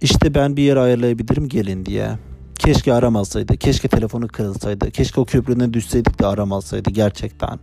İşte 0.00 0.34
ben 0.34 0.56
bir 0.56 0.62
yer 0.62 0.76
ayarlayabilirim 0.76 1.48
gelin 1.48 1.86
diye. 1.86 2.10
Keşke 2.58 2.94
aramasaydı. 2.94 3.56
Keşke 3.56 3.88
telefonu 3.88 4.28
kırılsaydı. 4.28 4.90
Keşke 4.90 5.20
o 5.20 5.24
köprüden 5.24 5.74
düşseydik 5.74 6.20
de 6.20 6.26
aramasaydı 6.26 6.90
gerçekten. 6.90 7.58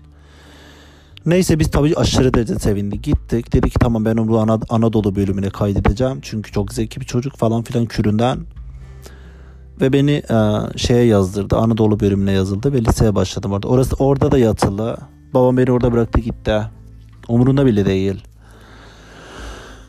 Neyse 1.26 1.60
biz 1.60 1.72
tabii 1.72 1.96
aşırı 1.96 2.34
derece 2.34 2.56
sevindik. 2.56 3.04
Gittik. 3.04 3.54
Dedik 3.54 3.72
ki 3.72 3.80
tamam 3.80 4.06
ben 4.06 4.18
onu 4.18 4.40
Ana, 4.40 4.60
Anadolu 4.70 5.16
bölümüne 5.16 5.50
kaydedeceğim. 5.50 6.20
Çünkü 6.22 6.52
çok 6.52 6.74
zeki 6.74 7.02
bir 7.02 7.06
çocuk 7.06 7.38
falan 7.38 7.64
filan 7.64 7.86
küründen. 7.86 8.40
Ve 9.82 9.94
beni 9.94 10.12
e, 10.12 10.38
şeye 10.78 11.06
yazdırdı. 11.06 11.58
Anadolu 11.58 12.00
bölümüne 12.00 12.32
yazıldı 12.32 12.74
ve 12.74 12.82
liseye 12.82 13.16
başladım 13.16 13.52
orada. 13.52 13.68
Orası 13.68 13.96
orada 14.00 14.32
da 14.32 14.38
yatılı. 14.38 14.98
Babam 15.34 15.58
beni 15.58 15.72
orada 15.72 15.92
bıraktı 15.92 16.20
gitti. 16.20 16.62
Umurunda 17.28 17.66
bile 17.66 17.86
değil. 17.86 18.24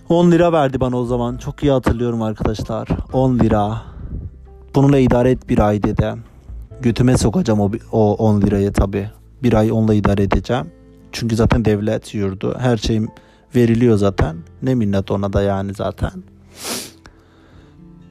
10 0.08 0.30
lira 0.30 0.52
verdi 0.52 0.80
bana 0.80 0.96
o 0.96 1.04
zaman. 1.04 1.36
Çok 1.36 1.62
iyi 1.62 1.72
hatırlıyorum 1.72 2.22
arkadaşlar. 2.22 2.88
10 3.12 3.38
lira. 3.38 3.82
Bununla 4.74 4.98
idare 4.98 5.30
et 5.30 5.48
bir 5.48 5.58
ay 5.58 5.82
dedi. 5.82 6.14
Götüme 6.80 7.18
sokacağım 7.18 7.60
o, 7.60 7.70
o 7.92 8.14
10 8.14 8.40
lirayı 8.40 8.72
tabi. 8.72 9.10
Bir 9.42 9.52
ay 9.52 9.72
onunla 9.72 9.94
idare 9.94 10.22
edeceğim. 10.22 10.66
Çünkü 11.12 11.36
zaten 11.36 11.64
devlet 11.64 12.14
yurdu. 12.14 12.56
Her 12.58 12.76
şeyim 12.76 13.08
veriliyor 13.56 13.96
zaten. 13.96 14.36
Ne 14.62 14.74
minnet 14.74 15.10
ona 15.10 15.32
da 15.32 15.42
yani 15.42 15.74
zaten. 15.74 16.12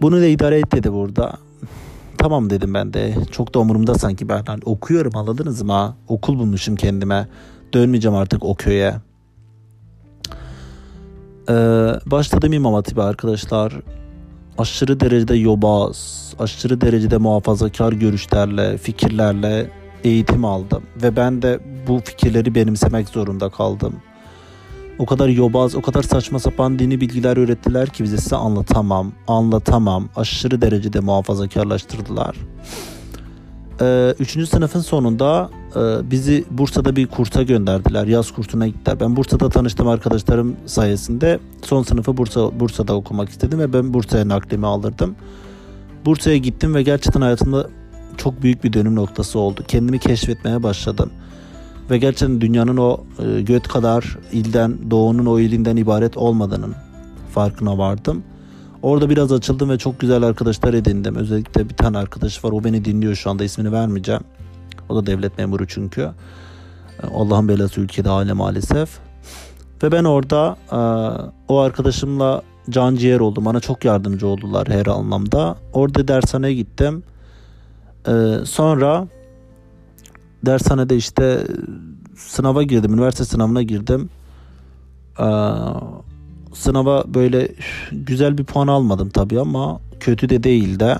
Bunu 0.01 0.21
da 0.21 0.25
idare 0.25 0.59
et 0.59 0.71
dedi 0.71 0.93
burada. 0.93 1.37
Tamam 2.21 2.49
dedim 2.49 2.73
ben 2.73 2.93
de. 2.93 3.15
Çok 3.31 3.53
da 3.53 3.59
umurumda 3.59 3.95
sanki 3.95 4.29
ben 4.29 4.43
hani 4.47 4.61
okuyorum 4.65 5.15
anladınız 5.15 5.61
mı? 5.61 5.95
Okul 6.07 6.39
bulmuşum 6.39 6.75
kendime. 6.75 7.27
Dönmeyeceğim 7.73 8.17
artık 8.17 8.45
o 8.45 8.55
köye. 8.55 8.95
Ee, 11.49 11.53
başladım 12.05 12.53
İmam 12.53 12.73
Hatip'e 12.73 13.01
arkadaşlar. 13.01 13.73
Aşırı 14.57 14.99
derecede 14.99 15.35
yobaz, 15.35 16.33
aşırı 16.39 16.81
derecede 16.81 17.17
muhafazakar 17.17 17.93
görüşlerle, 17.93 18.77
fikirlerle 18.77 19.71
eğitim 20.03 20.45
aldım. 20.45 20.83
Ve 21.03 21.15
ben 21.15 21.41
de 21.41 21.59
bu 21.87 21.99
fikirleri 21.99 22.55
benimsemek 22.55 23.09
zorunda 23.09 23.49
kaldım. 23.49 23.95
O 24.99 25.05
kadar 25.05 25.27
yobaz, 25.27 25.75
o 25.75 25.81
kadar 25.81 26.03
saçma 26.03 26.39
sapan 26.39 26.79
dini 26.79 27.01
bilgiler 27.01 27.37
öğrettiler 27.37 27.89
ki 27.89 28.03
bize 28.03 28.17
size 28.17 28.35
anlatamam, 28.35 29.11
anlatamam. 29.27 30.09
Aşırı 30.15 30.61
derecede 30.61 30.99
muhafazakarlaştırdılar. 30.99 32.35
Ee, 33.81 34.15
üçüncü 34.19 34.47
sınıfın 34.47 34.79
sonunda 34.79 35.49
e, 35.75 36.11
bizi 36.11 36.45
Bursa'da 36.51 36.95
bir 36.95 37.07
kursa 37.07 37.43
gönderdiler. 37.43 38.07
Yaz 38.07 38.31
kursuna 38.31 38.67
gittiler. 38.67 38.99
Ben 38.99 39.15
Bursa'da 39.15 39.49
tanıştım 39.49 39.87
arkadaşlarım 39.87 40.55
sayesinde. 40.65 41.39
Son 41.63 41.83
sınıfı 41.83 42.17
Bursa 42.17 42.59
Bursa'da 42.59 42.95
okumak 42.95 43.29
istedim 43.29 43.59
ve 43.59 43.73
ben 43.73 43.93
Bursa'ya 43.93 44.27
naklimi 44.27 44.67
aldırdım. 44.67 45.15
Bursa'ya 46.05 46.37
gittim 46.37 46.75
ve 46.75 46.83
gerçekten 46.83 47.21
hayatımda 47.21 47.69
çok 48.17 48.43
büyük 48.43 48.63
bir 48.63 48.73
dönüm 48.73 48.95
noktası 48.95 49.39
oldu. 49.39 49.63
Kendimi 49.67 49.99
keşfetmeye 49.99 50.63
başladım. 50.63 51.11
Ve 51.91 51.97
gerçekten 51.97 52.41
dünyanın 52.41 52.77
o 52.77 52.99
e, 53.19 53.41
göt 53.41 53.67
kadar 53.67 54.17
ilden, 54.31 54.91
doğunun 54.91 55.25
o 55.25 55.39
ilinden 55.39 55.75
ibaret 55.75 56.17
olmadığının 56.17 56.75
farkına 57.33 57.77
vardım. 57.77 58.23
Orada 58.81 59.09
biraz 59.09 59.31
açıldım 59.31 59.69
ve 59.69 59.77
çok 59.77 59.99
güzel 59.99 60.23
arkadaşlar 60.23 60.73
edindim. 60.73 61.15
Özellikle 61.15 61.69
bir 61.69 61.73
tane 61.73 61.97
arkadaş 61.97 62.45
var. 62.45 62.51
O 62.51 62.63
beni 62.63 62.85
dinliyor 62.85 63.15
şu 63.15 63.29
anda. 63.29 63.43
ismini 63.43 63.71
vermeyeceğim. 63.71 64.21
O 64.89 64.95
da 64.95 65.05
devlet 65.05 65.37
memuru 65.37 65.67
çünkü. 65.67 66.09
Allah'ın 67.15 67.47
belası 67.47 67.81
ülkede 67.81 68.09
hale 68.09 68.33
maalesef. 68.33 68.89
Ve 69.83 69.91
ben 69.91 70.03
orada 70.03 70.57
e, 70.71 70.77
o 71.47 71.57
arkadaşımla 71.59 72.41
can 72.69 72.95
ciğer 72.95 73.19
oldum. 73.19 73.45
Bana 73.45 73.59
çok 73.59 73.85
yardımcı 73.85 74.27
oldular 74.27 74.67
her 74.69 74.85
anlamda. 74.85 75.55
Orada 75.73 76.07
dershaneye 76.07 76.53
gittim. 76.53 77.03
E, 78.07 78.11
sonra 78.45 79.07
dershanede 80.45 80.95
işte 80.95 81.47
sınava 82.15 82.63
girdim. 82.63 82.93
Üniversite 82.93 83.25
sınavına 83.25 83.61
girdim. 83.61 84.09
Ee, 85.19 85.25
sınava 86.53 87.03
böyle 87.13 87.47
güzel 87.91 88.37
bir 88.37 88.43
puan 88.43 88.67
almadım 88.67 89.09
tabii 89.09 89.39
ama 89.39 89.81
kötü 89.99 90.29
de 90.29 90.43
değil 90.43 90.79
de. 90.79 90.97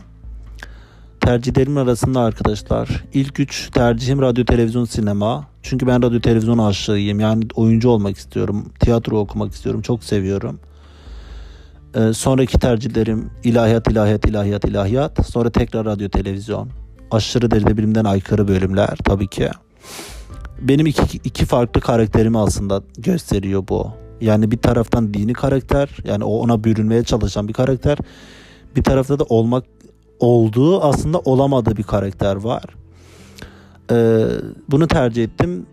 Tercihlerim 1.20 1.78
arasında 1.78 2.20
arkadaşlar 2.22 3.04
ilk 3.14 3.40
üç 3.40 3.70
tercihim 3.70 4.22
radyo 4.22 4.46
televizyon 4.46 4.86
sinema. 4.86 5.48
Çünkü 5.64 5.88
ben 5.88 6.04
radyo 6.04 6.20
televizyon 6.20 6.58
aşığıyım. 6.58 7.20
Yani 7.20 7.48
oyuncu 7.56 7.90
olmak 7.90 8.18
istiyorum. 8.18 8.66
Tiyatro 8.80 9.20
okumak 9.20 9.54
istiyorum. 9.54 9.82
Çok 9.82 10.04
seviyorum. 10.04 10.60
Ee, 11.96 12.14
sonraki 12.14 12.60
tercihlerim 12.60 13.30
ilahiyat, 13.44 13.88
ilahiyat, 13.92 14.26
ilahiyat, 14.26 14.66
ilahiyat. 14.66 15.26
Sonra 15.26 15.50
tekrar 15.50 15.86
radyo 15.86 16.10
televizyon. 16.10 16.70
Aşırı 17.12 17.52
derecede 17.52 17.78
bilimden 17.78 18.06
aykırı 18.06 18.48
bölümler 18.48 18.98
tabii 19.04 19.28
ki. 19.28 19.50
Benim 20.62 20.86
iki, 20.86 21.18
iki 21.18 21.46
farklı 21.46 21.82
karakterimi 21.82 22.40
aslında 22.40 22.84
gösteriyor 22.98 23.64
bu. 23.70 23.92
Yani 24.22 24.52
bir 24.52 24.58
taraftan 24.58 25.14
dini 25.14 25.34
karakter 25.34 25.90
yani 26.04 26.24
o 26.24 26.34
ona 26.34 26.64
bürünmeye 26.64 27.04
çalışan 27.04 27.48
bir 27.48 27.54
karakter. 27.54 27.98
Bir 28.76 28.84
tarafta 28.84 29.20
da 29.20 29.24
olmak 29.24 29.64
olduğu 30.20 30.82
aslında 30.82 31.20
olamadığı 31.20 31.78
bir 31.78 31.84
karakter 31.84 32.36
var. 32.36 32.64
Ee, 33.92 34.26
bunu 34.72 34.88
tercih 34.88 35.24
ettim. 35.24 35.66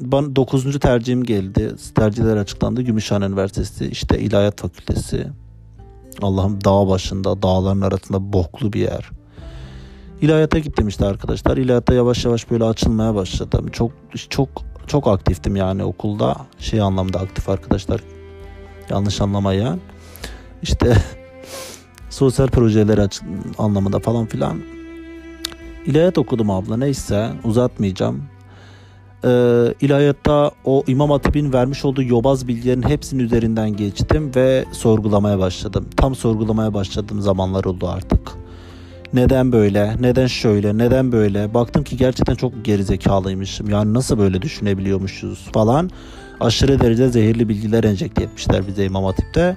bana 0.00 0.36
9. 0.36 0.78
tercihim 0.78 1.24
geldi. 1.24 1.74
Tercihler 1.94 2.36
açıklandı. 2.36 2.82
Gümüşhane 2.82 3.24
Üniversitesi, 3.24 3.86
işte 3.86 4.18
İlahiyat 4.18 4.60
Fakültesi. 4.60 5.26
Allah'ım 6.22 6.64
dağ 6.64 6.88
başında, 6.88 7.42
dağların 7.42 7.80
arasında 7.80 8.32
boklu 8.32 8.72
bir 8.72 8.80
yer. 8.80 9.10
İlahiyata 10.22 10.58
gittim 10.58 10.88
işte 10.88 11.06
arkadaşlar. 11.06 11.56
İlahiyatta 11.56 11.94
yavaş 11.94 12.24
yavaş 12.24 12.50
böyle 12.50 12.64
açılmaya 12.64 13.14
başladım. 13.14 13.66
Çok 13.72 13.92
çok 14.28 14.48
çok 14.86 15.06
aktiftim 15.06 15.56
yani 15.56 15.84
okulda. 15.84 16.36
Şey 16.58 16.80
anlamda 16.80 17.20
aktif 17.20 17.48
arkadaşlar. 17.48 18.00
Yanlış 18.90 19.20
anlamayın. 19.20 19.80
İşte 20.62 20.96
sosyal 22.10 22.48
projeler 22.48 23.08
anlamında 23.58 23.98
falan 23.98 24.26
filan. 24.26 24.58
İlahiyat 25.86 26.18
okudum 26.18 26.50
abla 26.50 26.76
neyse 26.76 27.30
uzatmayacağım. 27.44 28.22
Ee, 29.24 29.74
ilahiyatta 29.80 30.50
o 30.64 30.84
İmam 30.86 31.10
Hatip'in 31.10 31.52
vermiş 31.52 31.84
olduğu 31.84 32.02
yobaz 32.02 32.48
bilgilerin 32.48 32.82
hepsinin 32.82 33.22
üzerinden 33.22 33.76
geçtim 33.76 34.34
ve 34.36 34.64
sorgulamaya 34.72 35.38
başladım. 35.38 35.86
Tam 35.96 36.14
sorgulamaya 36.14 36.74
başladığım 36.74 37.20
zamanlar 37.20 37.64
oldu 37.64 37.88
artık. 37.88 38.41
Neden 39.12 39.52
böyle? 39.52 39.96
Neden 40.00 40.26
şöyle? 40.26 40.78
Neden 40.78 41.12
böyle? 41.12 41.54
Baktım 41.54 41.84
ki 41.84 41.96
gerçekten 41.96 42.34
çok 42.34 42.64
gerizekalıymışım. 42.64 43.70
Yani 43.70 43.94
nasıl 43.94 44.18
böyle 44.18 44.42
düşünebiliyormuşuz 44.42 45.48
falan. 45.52 45.90
Aşırı 46.40 46.80
derece 46.80 47.08
zehirli 47.08 47.48
bilgiler 47.48 47.84
enjekte 47.84 48.22
etmişler 48.22 48.66
bize 48.66 48.84
İmam 48.84 49.04
Hatip'te. 49.04 49.56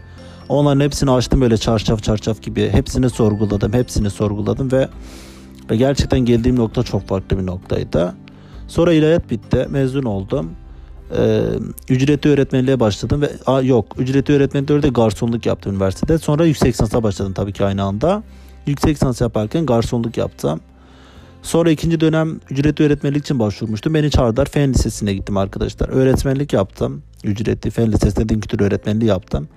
Onların 0.50 0.80
hepsini 0.80 1.12
açtım 1.12 1.42
böyle 1.42 1.58
çarşaf 1.58 2.04
çarşaf 2.04 2.42
gibi. 2.42 2.70
Hepsini 2.70 3.10
sorguladım. 3.10 3.74
Hepsini 3.74 4.10
sorguladım 4.10 4.72
ve 4.72 4.88
ve 5.72 5.76
gerçekten 5.76 6.20
geldiğim 6.20 6.56
nokta 6.56 6.84
çok 6.84 7.08
farklı 7.08 7.40
bir 7.40 7.46
noktaydı. 7.46 8.16
Sonra 8.68 8.94
ilahiyat 8.94 9.30
bitti. 9.32 9.68
Mezun 9.70 10.04
oldum. 10.04 10.52
Ee, 11.18 11.42
ücretli 11.90 12.30
öğretmenliğe 12.30 12.80
başladım 12.80 13.22
ve 13.22 13.30
a, 13.46 13.62
yok 13.62 13.86
ücretli 13.98 14.34
öğretmenlikte 14.34 14.84
de 14.84 14.90
garsonluk 14.90 15.46
yaptım 15.46 15.74
üniversitede. 15.74 16.18
Sonra 16.18 16.46
yüksek 16.46 16.74
lisansa 16.74 17.04
başladım 17.04 17.34
tabii 17.34 17.54
ki 17.54 17.66
aynı 17.66 17.84
anda. 17.84 18.24
Yüksek 18.68 18.96
lisans 18.96 19.22
yaparken 19.22 19.66
garsonluk 19.66 20.18
yaptım. 20.18 20.62
Sonra 21.42 21.72
ikinci 21.72 22.00
dönem 22.00 22.40
ücretli 22.50 22.84
öğretmenlik 22.84 23.24
için 23.24 23.40
başvurmuştum. 23.40 23.94
Beni 23.94 24.12
çağırdılar. 24.12 24.46
Fen 24.46 24.74
Lisesi'ne 24.74 25.14
gittim 25.14 25.38
arkadaşlar. 25.38 25.90
Öğretmenlik 25.90 26.54
yaptım. 26.54 27.04
Ücretli 27.24 27.72
Fen 27.72 27.92
Lisesi'nde 27.92 28.30
din 28.30 28.40
kültürü 28.40 28.64
öğretmenliği 28.64 29.10
yaptım. 29.10 29.48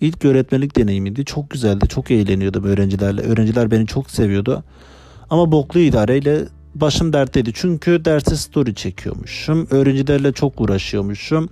İlk 0.00 0.24
öğretmenlik 0.24 0.76
deneyimiydi. 0.76 1.24
Çok 1.24 1.50
güzeldi. 1.50 1.88
Çok 1.88 2.10
eğleniyordum 2.10 2.64
öğrencilerle. 2.64 3.20
Öğrenciler 3.22 3.70
beni 3.70 3.86
çok 3.86 4.10
seviyordu. 4.10 4.64
Ama 5.30 5.52
boklu 5.52 5.80
idareyle 5.80 6.44
başım 6.74 7.12
dertteydi. 7.12 7.50
Çünkü 7.54 8.04
derse 8.04 8.36
story 8.36 8.74
çekiyormuşum. 8.74 9.66
Öğrencilerle 9.70 10.32
çok 10.32 10.60
uğraşıyormuşum. 10.60 11.48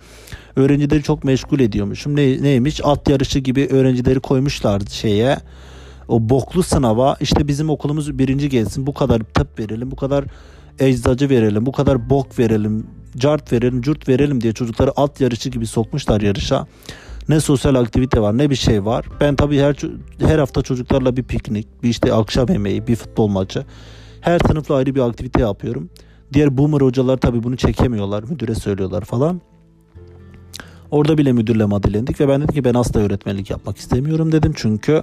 Öğrencileri 0.56 1.02
çok 1.02 1.24
meşgul 1.24 1.60
ediyormuşum. 1.60 2.16
Ne, 2.16 2.42
neymiş? 2.42 2.80
At 2.84 3.08
yarışı 3.08 3.38
gibi 3.38 3.68
öğrencileri 3.70 4.20
koymuşlardı 4.20 4.90
şeye. 4.90 5.38
O 6.10 6.28
boklu 6.28 6.62
sınava 6.62 7.16
işte 7.20 7.48
bizim 7.48 7.70
okulumuz 7.70 8.18
birinci 8.18 8.48
gelsin. 8.48 8.86
Bu 8.86 8.94
kadar 8.94 9.20
tıp 9.20 9.58
verelim. 9.58 9.90
Bu 9.90 9.96
kadar 9.96 10.24
eczacı 10.78 11.30
verelim. 11.30 11.66
Bu 11.66 11.72
kadar 11.72 12.10
bok 12.10 12.38
verelim. 12.38 12.86
Cart 13.16 13.52
verelim. 13.52 13.82
Curt 13.82 14.08
verelim 14.08 14.40
diye 14.40 14.52
çocukları 14.52 14.90
at 14.96 15.20
yarışı 15.20 15.48
gibi 15.48 15.66
sokmuşlar 15.66 16.20
yarışa. 16.20 16.66
Ne 17.28 17.40
sosyal 17.40 17.74
aktivite 17.74 18.20
var 18.20 18.38
ne 18.38 18.50
bir 18.50 18.54
şey 18.54 18.84
var. 18.84 19.06
Ben 19.20 19.36
tabii 19.36 19.58
her 19.58 19.76
her 20.18 20.38
hafta 20.38 20.62
çocuklarla 20.62 21.16
bir 21.16 21.22
piknik, 21.22 21.82
bir 21.82 21.88
işte 21.88 22.12
akşam 22.12 22.48
yemeği, 22.48 22.86
bir 22.86 22.96
futbol 22.96 23.28
maçı. 23.28 23.64
Her 24.20 24.38
sınıfla 24.38 24.74
ayrı 24.74 24.94
bir 24.94 25.00
aktivite 25.00 25.40
yapıyorum. 25.40 25.90
Diğer 26.32 26.58
boomer 26.58 26.80
hocalar 26.80 27.16
tabii 27.16 27.42
bunu 27.42 27.56
çekemiyorlar. 27.56 28.22
Müdüre 28.22 28.54
söylüyorlar 28.54 29.04
falan. 29.04 29.40
Orada 30.90 31.18
bile 31.18 31.32
müdürle 31.32 31.64
madilendik 31.64 32.20
ve 32.20 32.28
ben 32.28 32.42
dedim 32.42 32.54
ki 32.54 32.64
ben 32.64 32.74
asla 32.74 33.00
öğretmenlik 33.00 33.50
yapmak 33.50 33.78
istemiyorum 33.78 34.32
dedim. 34.32 34.52
Çünkü 34.56 35.02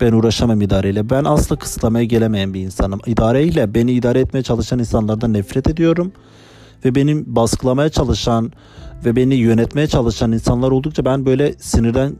ben 0.00 0.12
uğraşamam 0.12 0.60
idareyle. 0.60 1.10
Ben 1.10 1.24
asla 1.24 1.56
kısıtlamaya 1.56 2.04
gelemeyen 2.04 2.54
bir 2.54 2.60
insanım. 2.60 3.00
İdareyle 3.06 3.74
beni 3.74 3.92
idare 3.92 4.20
etmeye 4.20 4.42
çalışan 4.42 4.78
insanlardan 4.78 5.32
nefret 5.32 5.68
ediyorum. 5.68 6.12
Ve 6.84 6.94
benim 6.94 7.24
baskılamaya 7.26 7.88
çalışan 7.88 8.52
ve 9.04 9.16
beni 9.16 9.34
yönetmeye 9.34 9.86
çalışan 9.86 10.32
insanlar 10.32 10.70
oldukça 10.70 11.04
ben 11.04 11.26
böyle 11.26 11.52
sinirden 11.52 12.12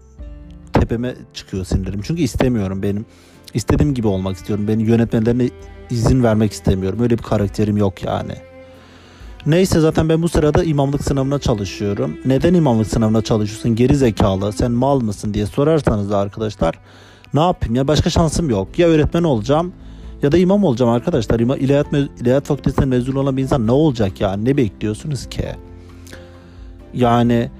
tepeme 0.72 1.14
çıkıyor 1.35 1.64
sinirlerim. 1.64 2.00
Çünkü 2.02 2.22
istemiyorum 2.22 2.83
benim. 2.83 3.07
istediğim 3.55 3.94
gibi 3.94 4.07
olmak 4.07 4.37
istiyorum. 4.37 4.68
Beni 4.68 4.83
yönetmelerine 4.83 5.50
izin 5.90 6.22
vermek 6.22 6.52
istemiyorum. 6.52 7.00
Öyle 7.02 7.18
bir 7.18 7.22
karakterim 7.22 7.76
yok 7.76 8.05
yani. 8.05 8.33
Neyse 9.46 9.81
zaten 9.81 10.09
ben 10.09 10.22
bu 10.22 10.28
sırada 10.28 10.64
imamlık 10.64 11.05
sınavına 11.05 11.38
çalışıyorum. 11.38 12.16
Neden 12.24 12.55
imamlık 12.55 12.87
sınavına 12.87 13.22
çalışıyorsun? 13.22 13.76
Geri 13.76 13.96
zekalı, 13.96 14.52
sen 14.52 14.72
mal 14.72 15.00
mısın 15.00 15.35
diye 15.35 15.46
sorarsanız 15.46 16.11
da 16.11 16.18
arkadaşlar 16.18 16.74
ne 17.35 17.40
yapayım 17.40 17.75
ya 17.75 17.88
başka 17.88 18.11
şansım 18.11 18.51
yok. 18.51 18.79
Ya 18.79 18.88
öğretmen 18.88 19.23
olacağım 19.23 19.73
ya 20.23 20.33
da 20.33 20.38
imam 20.38 20.64
olacağım 20.64 20.90
arkadaşlar. 20.90 21.40
İma, 21.40 21.57
ilahiyat, 21.57 21.93
ilahiyat 21.93 22.47
fakültesinden 22.47 22.88
mezun 22.88 23.16
olan 23.16 23.37
bir 23.37 23.43
insan 23.43 23.66
ne 23.66 23.73
olacak 23.73 24.21
yani? 24.21 24.45
Ne 24.45 24.57
bekliyorsunuz 24.57 25.29
ki? 25.29 25.45
Yani 26.95 27.51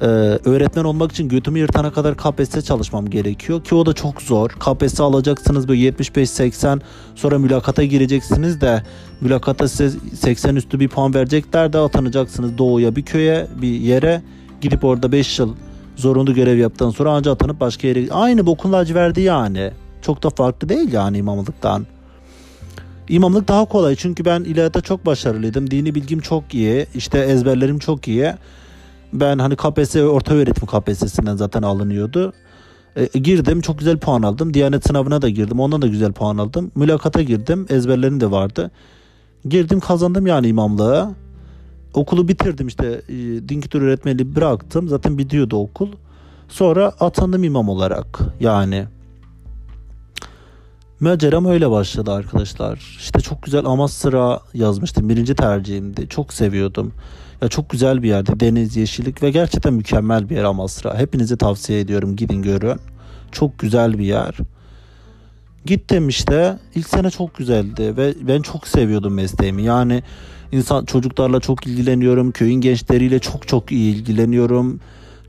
e, 0.00 0.06
öğretmen 0.44 0.84
olmak 0.84 1.12
için 1.12 1.28
götümü 1.28 1.58
yırtana 1.58 1.92
kadar 1.92 2.16
KPSS 2.16 2.64
çalışmam 2.64 3.10
gerekiyor 3.10 3.64
ki 3.64 3.74
o 3.74 3.86
da 3.86 3.92
çok 3.92 4.22
zor. 4.22 4.50
KPSS 4.50 5.00
alacaksınız 5.00 5.68
böyle 5.68 5.88
75-80 5.88 6.80
sonra 7.14 7.38
mülakata 7.38 7.84
gireceksiniz 7.84 8.60
de 8.60 8.82
mülakata 9.20 9.68
size 9.68 9.98
80 10.16 10.56
üstü 10.56 10.80
bir 10.80 10.88
puan 10.88 11.14
verecekler 11.14 11.72
de 11.72 11.78
atanacaksınız 11.78 12.58
doğuya 12.58 12.96
bir 12.96 13.02
köye 13.02 13.46
bir 13.62 13.80
yere 13.80 14.22
gidip 14.60 14.84
orada 14.84 15.12
5 15.12 15.38
yıl 15.38 15.54
zorunlu 16.00 16.34
görev 16.34 16.58
yaptıktan 16.58 16.90
sonra 16.90 17.10
ancak 17.10 17.34
atanıp 17.34 17.60
başka 17.60 17.88
yere 17.88 18.12
aynı 18.12 18.46
bokun 18.46 18.72
laciverdi 18.72 19.20
yani. 19.20 19.70
Çok 20.02 20.22
da 20.22 20.30
farklı 20.30 20.68
değil 20.68 20.92
yani 20.92 21.18
imamlıktan. 21.18 21.86
İmamlık 23.08 23.48
daha 23.48 23.64
kolay 23.64 23.96
çünkü 23.96 24.24
ben 24.24 24.40
ilahiyatta 24.40 24.80
çok 24.80 25.06
başarılıydım. 25.06 25.70
Dini 25.70 25.94
bilgim 25.94 26.20
çok 26.20 26.54
iyi. 26.54 26.86
işte 26.94 27.18
ezberlerim 27.18 27.78
çok 27.78 28.08
iyi. 28.08 28.32
Ben 29.12 29.38
hani 29.38 29.56
KPSS 29.56 29.96
orta 29.96 30.34
öğretim 30.34 30.66
KPSS'sinden 30.66 31.36
zaten 31.36 31.62
alınıyordu. 31.62 32.32
E, 32.96 33.18
girdim 33.18 33.60
çok 33.60 33.78
güzel 33.78 33.98
puan 33.98 34.22
aldım. 34.22 34.54
Diyanet 34.54 34.86
sınavına 34.86 35.22
da 35.22 35.28
girdim. 35.28 35.60
Ondan 35.60 35.82
da 35.82 35.86
güzel 35.86 36.12
puan 36.12 36.38
aldım. 36.38 36.70
Mülakata 36.74 37.22
girdim. 37.22 37.66
Ezberlerim 37.70 38.20
de 38.20 38.30
vardı. 38.30 38.70
Girdim 39.48 39.80
kazandım 39.80 40.26
yani 40.26 40.48
imamlığı. 40.48 41.08
Okulu 41.94 42.28
bitirdim 42.28 42.68
işte. 42.68 43.02
E, 43.08 43.14
din 43.48 43.60
kültürü 43.60 43.84
öğretmenliği 43.84 44.36
bıraktım. 44.36 44.88
Zaten 44.88 45.18
bitiyordu 45.18 45.56
okul. 45.56 45.88
Sonra 46.48 46.86
atandım 47.00 47.44
imam 47.44 47.68
olarak. 47.68 48.20
Yani 48.40 48.86
Maceram 51.00 51.46
öyle 51.46 51.70
başladı 51.70 52.12
arkadaşlar. 52.12 52.96
İşte 52.98 53.20
çok 53.20 53.42
güzel 53.42 53.64
Amasra 53.64 54.40
yazmıştım. 54.54 55.08
Birinci 55.08 55.34
tercihimdi. 55.34 56.08
Çok 56.08 56.32
seviyordum. 56.32 56.92
Ya 57.42 57.48
çok 57.48 57.70
güzel 57.70 58.02
bir 58.02 58.08
yerdi. 58.08 58.40
Deniz, 58.40 58.76
yeşillik 58.76 59.22
ve 59.22 59.30
gerçekten 59.30 59.72
mükemmel 59.72 60.30
bir 60.30 60.36
yer 60.36 60.44
Amasra. 60.44 60.98
Hepinize 60.98 61.36
tavsiye 61.36 61.80
ediyorum. 61.80 62.16
Gidin 62.16 62.42
görün. 62.42 62.80
Çok 63.32 63.58
güzel 63.58 63.98
bir 63.98 64.04
yer. 64.04 64.34
Gittim 65.64 66.08
işte. 66.08 66.58
İlk 66.74 66.88
sene 66.88 67.10
çok 67.10 67.36
güzeldi 67.36 67.96
ve 67.96 68.14
ben 68.20 68.42
çok 68.42 68.68
seviyordum 68.68 69.14
mesleğimi. 69.14 69.62
Yani 69.62 70.02
insan 70.52 70.84
çocuklarla 70.84 71.40
çok 71.40 71.66
ilgileniyorum. 71.66 72.32
Köyün 72.32 72.60
gençleriyle 72.60 73.18
çok 73.18 73.48
çok 73.48 73.72
iyi 73.72 73.94
ilgileniyorum. 73.94 74.80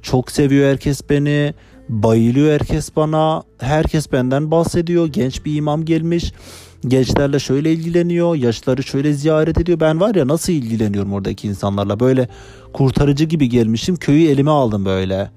Çok 0.01 0.31
seviyor 0.31 0.69
herkes 0.69 1.09
beni. 1.09 1.53
Bayılıyor 1.89 2.51
herkes 2.51 2.95
bana. 2.95 3.43
Herkes 3.57 4.11
benden 4.11 4.51
bahsediyor. 4.51 5.07
Genç 5.07 5.45
bir 5.45 5.55
imam 5.55 5.85
gelmiş. 5.85 6.33
Gençlerle 6.87 7.39
şöyle 7.39 7.73
ilgileniyor. 7.73 8.35
Yaşları 8.35 8.83
şöyle 8.83 9.13
ziyaret 9.13 9.57
ediyor. 9.57 9.79
Ben 9.79 9.99
var 9.99 10.15
ya 10.15 10.27
nasıl 10.27 10.53
ilgileniyorum 10.53 11.13
oradaki 11.13 11.47
insanlarla. 11.47 11.99
Böyle 11.99 12.27
kurtarıcı 12.73 13.25
gibi 13.25 13.49
gelmişim. 13.49 13.95
Köyü 13.95 14.27
elime 14.29 14.51
aldım 14.51 14.85
böyle. 14.85 15.31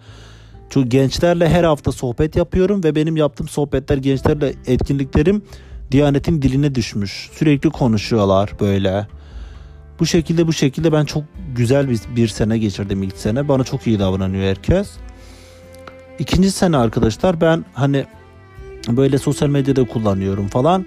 Çünkü 0.70 0.88
gençlerle 0.88 1.48
her 1.48 1.64
hafta 1.64 1.92
sohbet 1.92 2.36
yapıyorum 2.36 2.84
ve 2.84 2.94
benim 2.94 3.16
yaptığım 3.16 3.48
sohbetler 3.48 3.96
gençlerle 3.96 4.54
etkinliklerim 4.66 5.42
Diyanetin 5.90 6.42
diline 6.42 6.74
düşmüş. 6.74 7.30
Sürekli 7.32 7.70
konuşuyorlar 7.70 8.50
böyle. 8.60 9.06
Bu 10.00 10.06
şekilde 10.06 10.46
bu 10.46 10.52
şekilde 10.52 10.92
ben 10.92 11.04
çok 11.04 11.24
güzel 11.56 11.90
bir, 11.90 12.00
bir 12.16 12.28
sene 12.28 12.58
geçirdim 12.58 13.02
ilk 13.02 13.16
sene. 13.16 13.48
Bana 13.48 13.64
çok 13.64 13.86
iyi 13.86 13.98
davranıyor 13.98 14.44
herkes. 14.44 14.90
İkinci 16.18 16.50
sene 16.50 16.76
arkadaşlar 16.76 17.40
ben 17.40 17.64
hani 17.74 18.06
böyle 18.88 19.18
sosyal 19.18 19.48
medyada 19.48 19.84
kullanıyorum 19.84 20.48
falan. 20.48 20.86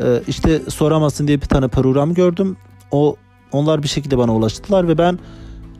Ee, 0.00 0.22
işte 0.28 0.60
soramazsın 0.68 1.26
diye 1.28 1.40
bir 1.40 1.46
tane 1.46 1.68
program 1.68 2.14
gördüm. 2.14 2.56
O 2.90 3.16
onlar 3.52 3.82
bir 3.82 3.88
şekilde 3.88 4.18
bana 4.18 4.34
ulaştılar 4.34 4.88
ve 4.88 4.98
ben 4.98 5.18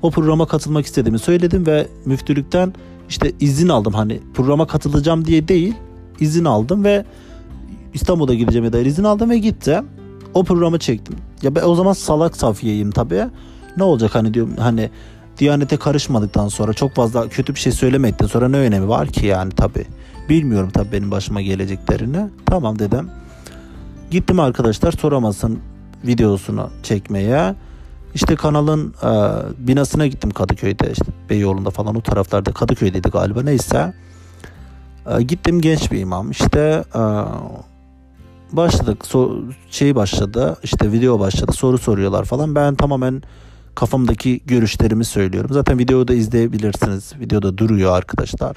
o 0.02 0.10
programa 0.10 0.46
katılmak 0.46 0.86
istediğimi 0.86 1.18
söyledim 1.18 1.66
ve 1.66 1.88
müftülükten 2.04 2.74
işte 3.08 3.32
izin 3.40 3.68
aldım. 3.68 3.92
Hani 3.92 4.20
programa 4.34 4.66
katılacağım 4.66 5.24
diye 5.24 5.48
değil 5.48 5.74
izin 6.20 6.44
aldım 6.44 6.84
ve 6.84 7.04
İstanbul'a 7.94 8.34
gideceğime 8.34 8.72
dair 8.72 8.86
izin 8.86 9.04
aldım 9.04 9.30
ve 9.30 9.38
gittim. 9.38 9.84
O 10.34 10.44
programı 10.44 10.78
çektim. 10.78 11.16
Ya 11.42 11.54
ben 11.54 11.62
o 11.62 11.74
zaman 11.74 11.92
salak 11.92 12.36
safiyeyim 12.36 12.90
tabii. 12.90 13.24
Ne 13.76 13.82
olacak 13.82 14.14
hani 14.14 14.34
diyorum 14.34 14.56
hani 14.58 14.90
Diyanete 15.38 15.76
karışmadıktan 15.76 16.48
sonra 16.48 16.72
çok 16.72 16.94
fazla 16.94 17.28
kötü 17.28 17.54
bir 17.54 17.60
şey 17.60 17.72
söylemekten 17.72 18.26
sonra 18.26 18.48
ne 18.48 18.56
önemi 18.56 18.88
var 18.88 19.08
ki 19.08 19.26
yani 19.26 19.52
tabi. 19.52 19.86
Bilmiyorum 20.28 20.70
tabi 20.70 20.92
benim 20.92 21.10
başıma 21.10 21.42
geleceklerini. 21.42 22.26
Tamam 22.46 22.78
dedim. 22.78 23.10
Gittim 24.10 24.40
arkadaşlar 24.40 24.92
soramasın 24.92 25.58
videosunu 26.06 26.70
çekmeye. 26.82 27.54
İşte 28.14 28.36
kanalın 28.36 28.94
e, 29.02 29.08
binasına 29.68 30.06
gittim 30.06 30.30
Kadıköy'de 30.30 30.92
işte 30.92 31.06
Beyoğlu'nda 31.30 31.70
falan 31.70 31.96
o 31.96 32.00
taraflarda 32.00 32.52
Kadıköy'deydi 32.52 33.08
galiba 33.08 33.42
neyse. 33.42 33.94
E, 35.18 35.22
gittim 35.22 35.60
genç 35.60 35.92
bir 35.92 35.98
imam 35.98 36.30
işte 36.30 36.84
e, 36.94 37.02
başladık 38.56 39.06
so, 39.06 39.32
şey 39.70 39.94
başladı 39.94 40.56
işte 40.62 40.92
video 40.92 41.20
başladı 41.20 41.52
soru 41.52 41.78
soruyorlar 41.78 42.24
falan 42.24 42.54
ben 42.54 42.74
tamamen 42.74 43.22
kafamdaki 43.74 44.40
görüşlerimi 44.46 45.04
söylüyorum. 45.04 45.50
Zaten 45.52 45.78
videoda 45.78 46.14
izleyebilirsiniz. 46.14 47.12
Videoda 47.20 47.58
duruyor 47.58 47.96
arkadaşlar. 47.96 48.56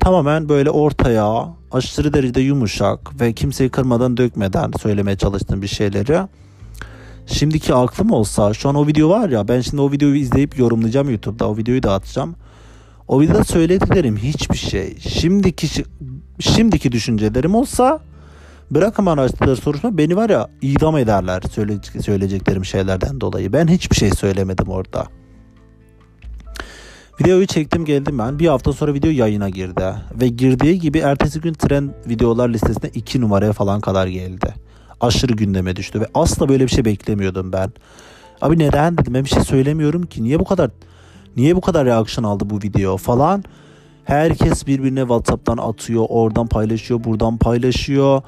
Tamamen 0.00 0.48
böyle 0.48 0.70
ortaya 0.70 1.48
aşırı 1.72 2.12
derecede 2.12 2.40
yumuşak 2.40 3.20
ve 3.20 3.32
kimseyi 3.32 3.70
kırmadan 3.70 4.16
dökmeden 4.16 4.70
söylemeye 4.82 5.16
çalıştığım 5.16 5.62
bir 5.62 5.66
şeyleri 5.66 6.20
şimdiki 7.26 7.74
aklım 7.74 8.10
olsa 8.10 8.54
şu 8.54 8.68
an 8.68 8.74
o 8.74 8.86
video 8.86 9.08
var 9.08 9.28
ya 9.28 9.48
ben 9.48 9.60
şimdi 9.60 9.82
o 9.82 9.92
videoyu 9.92 10.16
izleyip 10.16 10.58
yorumlayacağım 10.58 11.10
YouTube'da 11.10 11.48
o 11.48 11.56
videoyu 11.56 11.82
da 11.82 11.94
atacağım. 11.94 12.34
O 13.08 13.20
videoda 13.20 13.44
söylediklerim 13.44 14.16
hiçbir 14.16 14.58
şey. 14.58 14.98
Şimdiki 14.98 15.84
şimdiki 16.40 16.92
düşüncelerim 16.92 17.54
olsa 17.54 18.00
Bırakın 18.74 19.06
bana 19.06 19.20
açtıkları 19.22 19.56
soruşturma 19.56 19.98
beni 19.98 20.16
var 20.16 20.30
ya 20.30 20.48
idam 20.62 20.96
ederler 20.96 21.42
söyleyeceklerim 22.00 22.64
şeylerden 22.64 23.20
dolayı. 23.20 23.52
Ben 23.52 23.68
hiçbir 23.68 23.96
şey 23.96 24.10
söylemedim 24.10 24.68
orada. 24.68 25.06
Videoyu 27.20 27.46
çektim 27.46 27.84
geldim 27.84 28.18
ben. 28.18 28.38
Bir 28.38 28.46
hafta 28.46 28.72
sonra 28.72 28.94
video 28.94 29.10
yayına 29.10 29.48
girdi. 29.48 29.94
Ve 30.20 30.28
girdiği 30.28 30.80
gibi 30.80 30.98
ertesi 30.98 31.40
gün 31.40 31.52
trend 31.52 31.90
videolar 32.06 32.48
listesine 32.48 32.90
2 32.94 33.20
numaraya 33.20 33.52
falan 33.52 33.80
kadar 33.80 34.06
geldi. 34.06 34.54
Aşırı 35.00 35.32
gündeme 35.32 35.76
düştü 35.76 36.00
ve 36.00 36.06
asla 36.14 36.48
böyle 36.48 36.64
bir 36.64 36.70
şey 36.70 36.84
beklemiyordum 36.84 37.52
ben. 37.52 37.72
Abi 38.40 38.58
neden 38.58 38.98
dedim 38.98 39.14
ben 39.14 39.24
bir 39.24 39.30
şey 39.30 39.42
söylemiyorum 39.42 40.02
ki. 40.02 40.22
Niye 40.22 40.40
bu 40.40 40.44
kadar 40.44 40.70
niye 41.36 41.56
bu 41.56 41.60
kadar 41.60 41.86
reaksiyon 41.86 42.24
aldı 42.24 42.50
bu 42.50 42.56
video 42.56 42.96
falan. 42.96 43.44
Herkes 44.04 44.66
birbirine 44.66 45.00
WhatsApp'tan 45.00 45.58
atıyor, 45.58 46.06
oradan 46.08 46.46
paylaşıyor, 46.46 47.04
buradan 47.04 47.36
paylaşıyor 47.36 48.22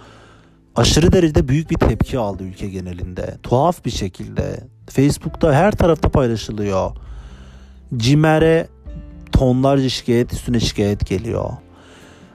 aşırı 0.77 1.13
derecede 1.13 1.49
büyük 1.49 1.71
bir 1.71 1.77
tepki 1.77 2.19
aldı 2.19 2.43
ülke 2.43 2.69
genelinde. 2.69 3.39
Tuhaf 3.43 3.85
bir 3.85 3.91
şekilde. 3.91 4.61
Facebook'ta 4.91 5.53
her 5.53 5.73
tarafta 5.73 6.09
paylaşılıyor. 6.09 6.91
Cimer'e 7.97 8.69
tonlarca 9.33 9.89
şikayet 9.89 10.33
üstüne 10.33 10.61
şikayet 10.61 11.07
geliyor. 11.07 11.51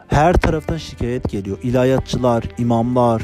Her 0.07 0.33
taraftan 0.33 0.77
şikayet 0.77 1.29
geliyor. 1.29 1.57
İlahiyatçılar, 1.63 2.43
imamlar, 2.57 3.21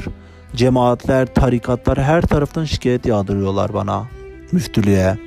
cemaatler, 0.56 1.34
tarikatlar 1.34 2.02
her 2.02 2.22
taraftan 2.22 2.64
şikayet 2.64 3.06
yağdırıyorlar 3.06 3.74
bana. 3.74 4.06
Müftülüğe. 4.52 5.18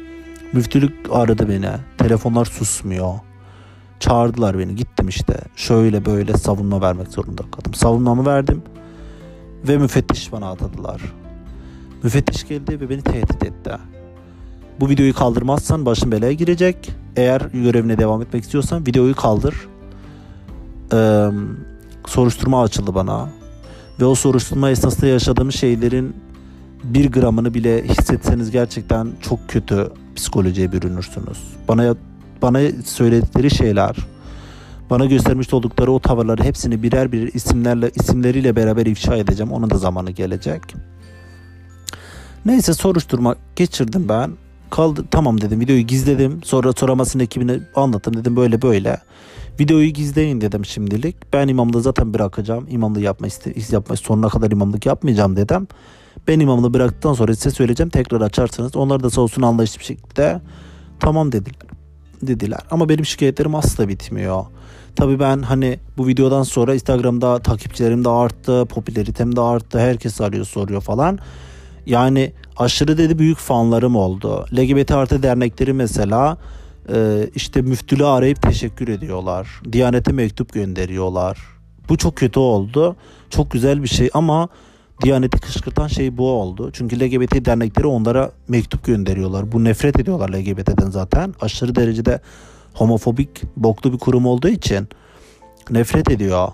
Müftülük 0.54 0.94
aradı 1.12 1.50
beni. 1.50 1.70
Telefonlar 1.98 2.46
susmuyor. 2.46 3.14
Çağırdılar 4.00 4.60
beni. 4.60 4.76
Gittim 4.76 5.08
işte. 5.08 5.34
Şöyle 5.56 6.06
böyle 6.06 6.38
savunma 6.38 6.82
vermek 6.82 7.08
zorunda 7.08 7.42
kaldım. 7.52 7.74
Savunmamı 7.74 8.26
verdim 8.26 8.64
ve 9.68 9.78
müfettiş 9.78 10.32
bana 10.32 10.52
atadılar. 10.52 11.02
Müfettiş 12.04 12.48
geldi 12.48 12.80
ve 12.80 12.90
beni 12.90 13.02
tehdit 13.02 13.44
etti. 13.44 13.72
Bu 14.80 14.90
videoyu 14.90 15.14
kaldırmazsan 15.14 15.86
başın 15.86 16.12
belaya 16.12 16.34
girecek. 16.34 16.92
Eğer 17.16 17.42
görevine 17.42 17.98
devam 17.98 18.22
etmek 18.22 18.44
istiyorsan 18.44 18.86
videoyu 18.86 19.16
kaldır. 19.16 19.56
Ee, 20.94 21.30
soruşturma 22.08 22.64
açıldı 22.64 22.96
bana. 22.96 23.30
Ve 24.00 24.06
o 24.06 24.16
soruşturma 24.16 24.70
esnasında 24.70 25.08
yaşadığım 25.08 25.52
şeylerin 25.52 26.16
bir 26.84 27.12
gramını 27.12 27.54
bile 27.54 27.84
hissetseniz 27.84 28.52
gerçekten 28.52 29.08
çok 29.22 29.50
kötü 29.50 29.92
psikolojiye 30.16 30.72
bürünürsünüz. 30.72 31.38
Bana 31.68 31.96
bana 32.42 32.60
söyledikleri 32.86 33.52
şeyler 33.52 33.96
bana 34.90 35.06
göstermiş 35.06 35.54
oldukları 35.54 35.92
o 35.92 36.00
tavırları 36.00 36.44
hepsini 36.44 36.84
birer 36.84 37.12
birer 37.12 37.30
isimlerle 37.34 37.92
isimleriyle 37.96 38.56
beraber 38.56 38.86
ifşa 38.86 39.16
edeceğim. 39.16 39.52
Onun 39.52 39.70
da 39.70 39.78
zamanı 39.78 40.12
gelecek. 40.12 40.62
Neyse 42.46 42.74
soruşturma 42.74 43.36
geçirdim 43.56 44.10
ben. 44.10 44.32
Kaldı 44.70 45.06
tamam 45.12 45.42
dedim 45.42 45.60
videoyu 45.60 45.82
gizledim. 45.82 46.44
Sonra 46.44 46.74
soramasının 46.74 47.24
ekibine 47.24 47.60
anlattım 47.76 48.18
dedim 48.18 48.36
böyle 48.36 48.62
böyle. 48.62 48.98
Videoyu 49.60 49.90
gizleyin 49.90 50.42
dedim 50.42 50.66
şimdilik. 50.66 51.34
Ben 51.34 51.48
imamlığı 51.48 51.82
zaten 51.82 52.14
bırakacağım. 52.14 52.68
İmamlığı 52.70 53.02
yapma 53.02 53.28
iste 53.28 53.54
yapma 53.72 53.96
sonuna 53.96 54.30
kadar 54.30 54.52
imamlık 54.52 54.86
yapmayacağım 54.86 55.36
dedim. 55.36 55.68
Ben 56.28 56.40
imamlığı 56.40 56.74
bıraktıktan 56.74 57.14
sonra 57.14 57.36
size 57.36 57.52
söyleyeceğim 57.52 57.90
tekrar 57.90 58.22
açarsınız. 58.22 58.76
Onlar 58.76 59.04
da 59.04 59.10
sağ 59.10 59.22
olsun 59.22 59.42
anlayışlı 59.42 59.80
bir 59.80 59.86
şekilde 59.86 60.42
tamam 61.00 61.32
dediler. 61.32 61.70
Dediler. 62.22 62.60
Ama 62.72 62.90
benim 62.90 63.06
şikayetlerim 63.06 63.56
asla 63.56 63.88
bitmiyor. 63.88 64.46
Tabi 64.96 65.20
ben 65.20 65.42
hani 65.42 65.80
bu 65.98 66.08
videodan 66.08 66.44
sonra 66.44 66.74
Instagram'da 66.74 67.40
takipçilerim 67.40 68.06
de 68.06 68.10
arttı, 68.10 68.66
popülaritem 68.66 69.36
de 69.36 69.42
arttı. 69.42 69.80
Herkes 69.80 70.22
arıyor 70.22 70.46
soruyor 70.46 70.82
falan. 70.82 71.20
Yani 71.86 72.34
aşırı 72.58 72.98
dedi 72.98 73.20
büyük 73.20 73.38
fanlarım 73.38 73.96
oldu. 73.96 74.46
LGBT 74.54 74.92
artı 74.92 75.24
dernekleri 75.24 75.74
mesela 75.74 76.38
e, 76.94 77.28
işte 77.36 77.62
müftülüğü 77.62 78.06
arayıp 78.06 78.42
teşekkür 78.42 78.88
ediyorlar. 78.88 79.62
Diyanete 79.72 80.12
mektup 80.12 80.54
gönderiyorlar. 80.54 81.40
Bu 81.90 81.98
çok 81.98 82.16
kötü 82.16 82.40
oldu. 82.40 82.96
Çok 83.30 83.52
güzel 83.52 83.84
bir 83.84 83.88
şey 83.88 84.10
ama 84.14 84.50
Diyaneti 85.04 85.40
kışkırtan 85.40 85.88
şey 85.88 86.18
bu 86.18 86.30
oldu. 86.32 86.70
Çünkü 86.74 87.00
LGBT 87.00 87.46
dernekleri 87.46 87.88
onlara 87.88 88.32
mektup 88.48 88.86
gönderiyorlar. 88.86 89.52
Bu 89.52 89.64
nefret 89.64 90.00
ediyorlar 90.00 90.30
LGBT'den 90.30 90.90
zaten. 90.90 91.34
Aşırı 91.42 91.76
derecede 91.76 92.22
homofobik, 92.80 93.42
boklu 93.58 93.94
bir 93.94 93.98
kurum 93.98 94.26
olduğu 94.26 94.48
için 94.48 94.88
nefret 95.70 96.12
ediyor. 96.12 96.48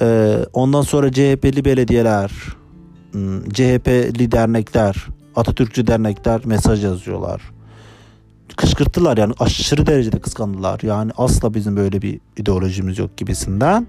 Ee, 0.00 0.38
ondan 0.52 0.82
sonra 0.82 1.12
CHP'li 1.12 1.64
belediyeler, 1.64 2.30
hmm, 3.12 3.48
CHP'li 3.48 4.32
dernekler, 4.32 5.06
Atatürkçü 5.36 5.86
dernekler 5.86 6.40
mesaj 6.44 6.84
yazıyorlar. 6.84 7.42
Kışkırttılar 8.56 9.16
yani 9.16 9.34
aşırı 9.38 9.86
derecede 9.86 10.20
kıskandılar. 10.20 10.80
Yani 10.82 11.12
asla 11.16 11.54
bizim 11.54 11.76
böyle 11.76 12.02
bir 12.02 12.20
ideolojimiz 12.36 12.98
yok 12.98 13.16
gibisinden. 13.16 13.86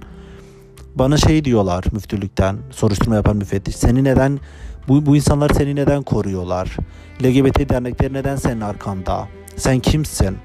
Bana 0.96 1.18
şey 1.18 1.46
diyorlar 1.46 1.86
müftülükten 1.92 2.58
soruşturma 2.72 3.16
yapan 3.16 3.38
müfettiş. 3.38 3.76
Seni 3.76 4.04
neden 4.04 4.40
bu, 4.88 5.06
bu 5.06 5.16
insanlar 5.16 5.50
seni 5.50 5.76
neden 5.76 6.04
koruyorlar? 6.04 6.78
LGBT 7.24 7.70
dernekleri 7.70 8.14
neden 8.14 8.36
senin 8.36 8.62
arkanda? 8.62 9.28
Sen 9.56 9.80
kimsin? 9.80 10.38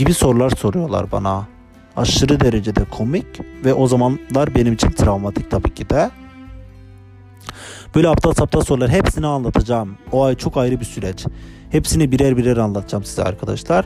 Gibi 0.00 0.14
sorular 0.14 0.50
soruyorlar 0.50 1.12
bana. 1.12 1.46
Aşırı 1.96 2.40
derecede 2.40 2.84
komik 2.84 3.26
ve 3.64 3.74
o 3.74 3.86
zamanlar 3.86 4.54
benim 4.54 4.72
için 4.72 4.90
travmatik 4.90 5.50
tabii 5.50 5.74
ki 5.74 5.90
de. 5.90 6.10
Böyle 7.94 8.08
aptal 8.08 8.32
saptal 8.32 8.60
sorular 8.60 8.90
hepsini 8.90 9.26
anlatacağım. 9.26 9.96
O 10.12 10.24
ay 10.24 10.34
çok 10.34 10.56
ayrı 10.56 10.80
bir 10.80 10.84
süreç. 10.84 11.26
Hepsini 11.70 12.12
birer 12.12 12.36
birer 12.36 12.56
anlatacağım 12.56 13.04
size 13.04 13.24
arkadaşlar. 13.24 13.84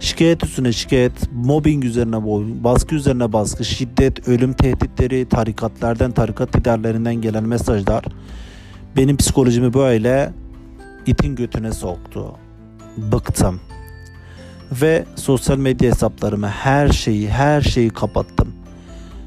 Şikayet 0.00 0.44
üstüne 0.44 0.72
şikayet, 0.72 1.32
mobbing 1.32 1.84
üzerine 1.84 2.24
baskı 2.64 2.94
üzerine 2.94 3.32
baskı, 3.32 3.64
şiddet, 3.64 4.28
ölüm 4.28 4.52
tehditleri, 4.52 5.28
tarikatlardan, 5.28 6.12
tarikat 6.12 6.56
liderlerinden 6.56 7.14
gelen 7.14 7.44
mesajlar 7.44 8.04
benim 8.96 9.16
psikolojimi 9.16 9.74
böyle 9.74 10.32
itin 11.06 11.36
götüne 11.36 11.72
soktu. 11.72 12.34
Bıktım 12.96 13.60
ve 14.72 15.04
sosyal 15.16 15.58
medya 15.58 15.90
hesaplarımı 15.90 16.48
her 16.48 16.88
şeyi 16.88 17.30
her 17.30 17.60
şeyi 17.60 17.90
kapattım. 17.90 18.48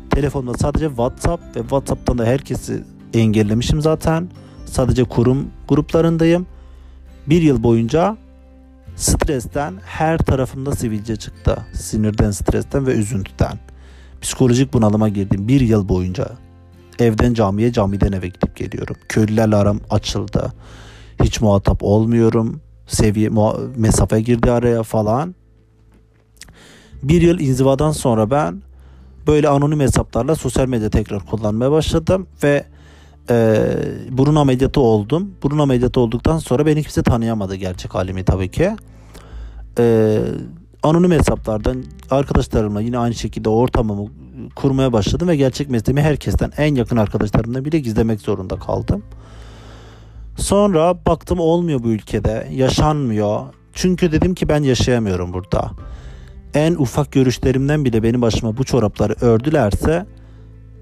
Telefonumda 0.10 0.58
sadece 0.58 0.88
WhatsApp 0.88 1.56
ve 1.56 1.60
WhatsApp'tan 1.60 2.18
da 2.18 2.26
herkesi 2.26 2.84
engellemişim 3.14 3.82
zaten. 3.82 4.30
Sadece 4.66 5.04
kurum 5.04 5.48
gruplarındayım. 5.68 6.48
Bir 7.28 7.42
yıl 7.42 7.64
boyunca 7.64 8.18
stresten 8.96 9.74
her 9.86 10.18
tarafımda 10.18 10.76
sivilce 10.76 11.16
çıktı. 11.16 11.58
Sinirden, 11.74 12.32
stresten 12.32 12.88
ve 12.88 12.92
üzüntüden. 12.92 13.60
Psikolojik 14.22 14.74
bunalıma 14.74 15.10
girdim 15.10 15.48
bir 15.48 15.62
yıl 15.62 15.90
boyunca. 15.90 16.28
Evden 17.00 17.34
camiye, 17.34 17.74
camiden 17.74 18.12
eve 18.12 18.28
gidip 18.28 18.56
geliyorum. 18.56 18.96
Köylülerle 19.10 19.56
aram 19.56 19.80
açıldı. 19.90 20.54
Hiç 21.24 21.42
muhatap 21.42 21.84
olmuyorum 21.84 22.62
seviye 22.96 23.30
mesafe 23.76 24.22
girdi 24.22 24.52
araya 24.52 24.84
falan. 24.84 25.36
Bir 27.04 27.22
yıl 27.22 27.40
inzivadan 27.40 27.92
sonra 27.92 28.32
ben 28.32 28.62
böyle 29.28 29.50
anonim 29.50 29.80
hesaplarla 29.80 30.36
sosyal 30.36 30.68
medya 30.68 30.90
tekrar 30.90 31.26
kullanmaya 31.26 31.72
başladım 31.72 32.28
ve 32.44 32.66
Ee, 33.30 33.74
burun 34.12 34.36
ameliyatı 34.36 34.82
oldum. 34.82 35.32
Burun 35.44 35.58
ameliyatı 35.58 36.00
olduktan 36.00 36.38
sonra 36.38 36.66
beni 36.66 36.82
kimse 36.82 37.04
tanıyamadı 37.04 37.56
gerçek 37.56 37.96
halimi 37.96 38.24
tabii 38.24 38.52
ki. 38.52 38.76
Ee, 39.80 40.20
anonim 40.84 41.12
hesaplardan 41.12 41.84
arkadaşlarımla 42.10 42.82
yine 42.82 42.98
aynı 42.98 43.14
şekilde 43.14 43.50
ortamımı 43.50 44.10
kurmaya 44.56 44.94
başladım 44.94 45.28
ve 45.28 45.36
gerçek 45.36 45.70
mesleğimi 45.70 46.02
herkesten 46.02 46.52
en 46.58 46.76
yakın 46.76 46.98
arkadaşlarımdan 46.98 47.66
bile 47.66 47.80
gizlemek 47.80 48.22
zorunda 48.22 48.56
kaldım. 48.56 49.04
Sonra 50.42 51.06
baktım 51.06 51.40
olmuyor 51.40 51.84
bu 51.84 51.90
ülkede, 51.90 52.48
yaşanmıyor. 52.52 53.42
Çünkü 53.74 54.12
dedim 54.12 54.36
ki 54.36 54.50
ben 54.50 54.64
yaşayamıyorum 54.64 55.34
burada. 55.34 55.72
En 56.54 56.74
ufak 56.74 57.12
görüşlerimden 57.12 57.86
bile 57.86 58.04
benim 58.04 58.22
başıma 58.22 58.58
bu 58.58 58.64
çorapları 58.64 59.16
ördülerse 59.22 60.06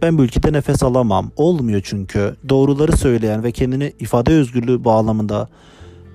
ben 0.01 0.17
bu 0.17 0.23
ülkede 0.23 0.53
nefes 0.53 0.83
alamam. 0.83 1.31
Olmuyor 1.35 1.81
çünkü. 1.83 2.35
Doğruları 2.49 2.97
söyleyen 2.97 3.43
ve 3.43 3.51
kendini 3.51 3.93
ifade 3.99 4.33
özgürlüğü 4.33 4.83
bağlamında 4.83 5.49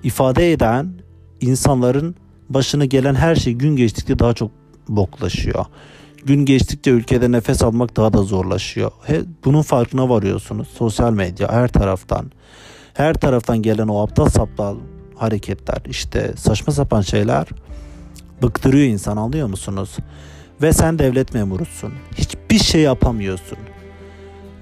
ifade 0.02 0.52
eden 0.52 0.88
insanların 1.40 2.14
başına 2.48 2.85
gelen 2.85 3.14
her 3.14 3.35
şey 3.35 3.52
gün 3.52 3.76
geçtikçe 3.76 4.18
daha 4.18 4.35
çok 4.35 4.50
boklaşıyor. 4.88 5.64
Gün 6.24 6.44
geçtikçe 6.44 6.90
ülkede 6.90 7.33
nefes 7.33 7.62
almak 7.62 7.96
daha 7.96 8.12
da 8.12 8.22
zorlaşıyor. 8.22 8.90
Bunun 9.44 9.62
farkına 9.62 10.09
varıyorsunuz. 10.09 10.68
Sosyal 10.68 11.12
medya 11.12 11.52
her 11.52 11.68
taraftan. 11.68 12.30
Her 12.94 13.14
taraftan 13.14 13.62
gelen 13.62 13.88
o 13.88 14.02
aptal 14.02 14.28
saptal 14.28 14.76
hareketler 15.16 15.78
işte 15.87 16.33
saçma 16.37 16.72
sapan 16.72 17.00
şeyler 17.00 17.46
bıktırıyor 18.42 18.87
insan 18.87 19.16
anlıyor 19.16 19.48
musunuz? 19.48 19.96
Ve 20.62 20.72
sen 20.72 20.98
devlet 20.98 21.35
memurusun. 21.35 21.92
Hiçbir 22.16 22.59
şey 22.59 22.80
yapamıyorsun. 22.80 23.59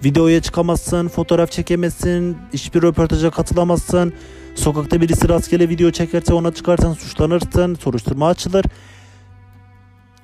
Videoya 0.05 0.43
çıkamazsın, 0.43 1.09
fotoğraf 1.09 1.51
çekemezsin, 1.51 2.37
hiçbir 2.53 2.83
röportaja 2.83 3.31
katılamazsın. 3.31 4.13
Sokakta 4.55 5.01
birisi 5.01 5.29
rastgele 5.29 5.69
video 5.69 5.91
çekerse 5.91 6.35
ona 6.35 6.55
çıkarsan 6.55 6.93
suçlanırsın, 6.93 7.75
soruşturma 7.75 8.29
açılır. 8.29 8.65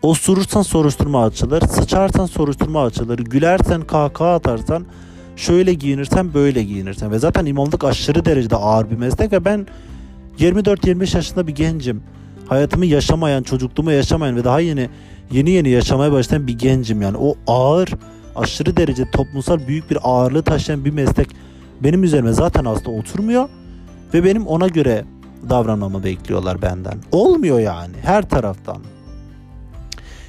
Osurursan 0.02 0.62
soruşturma 0.62 1.24
açılır, 1.24 1.60
sıçarsan 1.60 2.26
soruşturma 2.26 2.84
açılır, 2.84 3.18
gülersen 3.18 3.80
kahkaha 3.80 4.34
atarsan, 4.34 4.86
şöyle 5.38 5.74
giyinirsen 5.74 6.34
böyle 6.34 6.62
giyinirsen. 6.64 7.10
Ve 7.10 7.18
zaten 7.18 7.46
imamlık 7.46 7.84
aşırı 7.84 8.24
derecede 8.24 8.56
ağır 8.56 8.90
bir 8.90 8.96
meslek 8.96 9.32
ve 9.32 9.44
ben 9.44 9.66
24-25 10.38 11.16
yaşında 11.16 11.46
bir 11.46 11.54
gencim. 11.54 12.02
Hayatımı 12.48 12.86
yaşamayan, 12.86 13.42
çocukluğumu 13.42 13.92
yaşamayan 13.92 14.36
ve 14.36 14.44
daha 14.44 14.60
yeni 14.60 14.88
yeni 15.30 15.50
yeni 15.50 15.68
yaşamaya 15.68 16.12
başlayan 16.12 16.46
bir 16.46 16.58
gencim 16.58 17.02
yani. 17.02 17.16
O 17.16 17.34
ağır, 17.46 17.88
aşırı 18.36 18.76
derece 18.76 19.10
toplumsal 19.10 19.68
büyük 19.68 19.90
bir 19.90 19.98
ağırlığı 20.02 20.42
taşıyan 20.42 20.84
bir 20.84 20.90
meslek 20.90 21.28
benim 21.80 22.04
üzerime 22.04 22.32
zaten 22.32 22.64
aslında 22.64 22.90
oturmuyor 22.90 23.48
ve 24.14 24.24
benim 24.24 24.46
ona 24.46 24.68
göre 24.68 25.04
davranmamı 25.50 26.04
bekliyorlar 26.04 26.62
benden. 26.62 26.98
Olmuyor 27.12 27.60
yani 27.60 27.94
her 28.02 28.28
taraftan. 28.28 28.78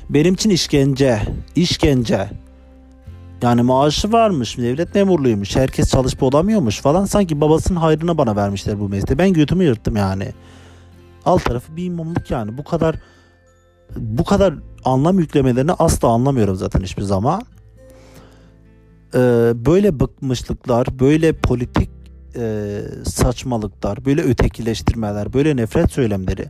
Benim 0.10 0.34
için 0.34 0.50
işkence, 0.50 1.22
işkence. 1.56 2.30
Yani 3.42 3.62
maaşı 3.62 4.12
varmış, 4.12 4.58
devlet 4.58 4.96
memurluymuş, 4.96 5.56
herkes 5.56 5.92
çalışıp 5.92 6.24
olamıyormuş 6.24 6.82
falan. 6.82 7.06
Sanki 7.06 7.42
babasının 7.42 7.80
hayrına 7.80 8.18
bana 8.18 8.36
vermişler 8.36 8.80
bu 8.80 8.90
mesleği. 8.90 9.18
Ben 9.20 9.34
götümü 9.34 9.64
yırttım 9.64 9.96
yani. 9.96 10.34
Alt 11.26 11.46
tarafı 11.46 11.76
bir 11.76 11.86
imamlık 11.86 12.32
yani. 12.32 12.58
Bu 12.58 12.64
kadar 12.64 12.96
bu 13.98 14.24
kadar 14.24 14.54
anlam 14.86 15.20
yüklemelerini 15.20 15.72
asla 15.72 16.08
anlamıyorum 16.08 16.56
zaten 16.56 16.82
hiçbir 16.82 17.02
zaman. 17.02 17.42
Ee, 19.14 19.18
böyle 19.56 20.00
bıkmışlıklar, 20.00 21.00
böyle 21.00 21.34
politik 21.34 21.90
e, 22.36 22.82
saçmalıklar, 23.06 24.06
böyle 24.06 24.22
ötekileştirmeler, 24.22 25.34
böyle 25.34 25.56
nefret 25.56 25.92
söylemleri, 25.92 26.46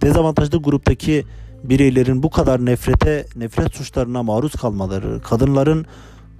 dezavantajlı 0.00 0.62
gruptaki 0.62 1.24
bireylerin 1.64 2.22
bu 2.22 2.30
kadar 2.30 2.66
nefrete, 2.66 3.26
nefret 3.36 3.74
suçlarına 3.74 4.22
maruz 4.22 4.52
kalmaları, 4.52 5.20
kadınların 5.22 5.86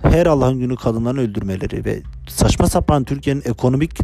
her 0.03 0.27
Allah'ın 0.27 0.59
günü 0.59 0.77
kadınlarını 0.77 1.21
öldürmeleri 1.21 1.85
ve 1.85 2.03
saçma 2.29 2.67
sapan 2.67 3.05
Türkiye'nin 3.05 3.43
ekonomik 3.45 4.01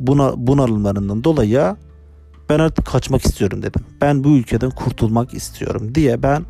buna, 0.00 0.32
bunalımlarından 0.36 1.24
dolayı 1.24 1.76
ben 2.48 2.58
artık 2.58 2.86
kaçmak 2.86 3.24
istiyorum 3.24 3.62
dedim. 3.62 3.82
Ben 4.00 4.24
bu 4.24 4.28
ülkeden 4.28 4.70
kurtulmak 4.70 5.34
istiyorum 5.34 5.94
diye 5.94 6.22
ben 6.22 6.44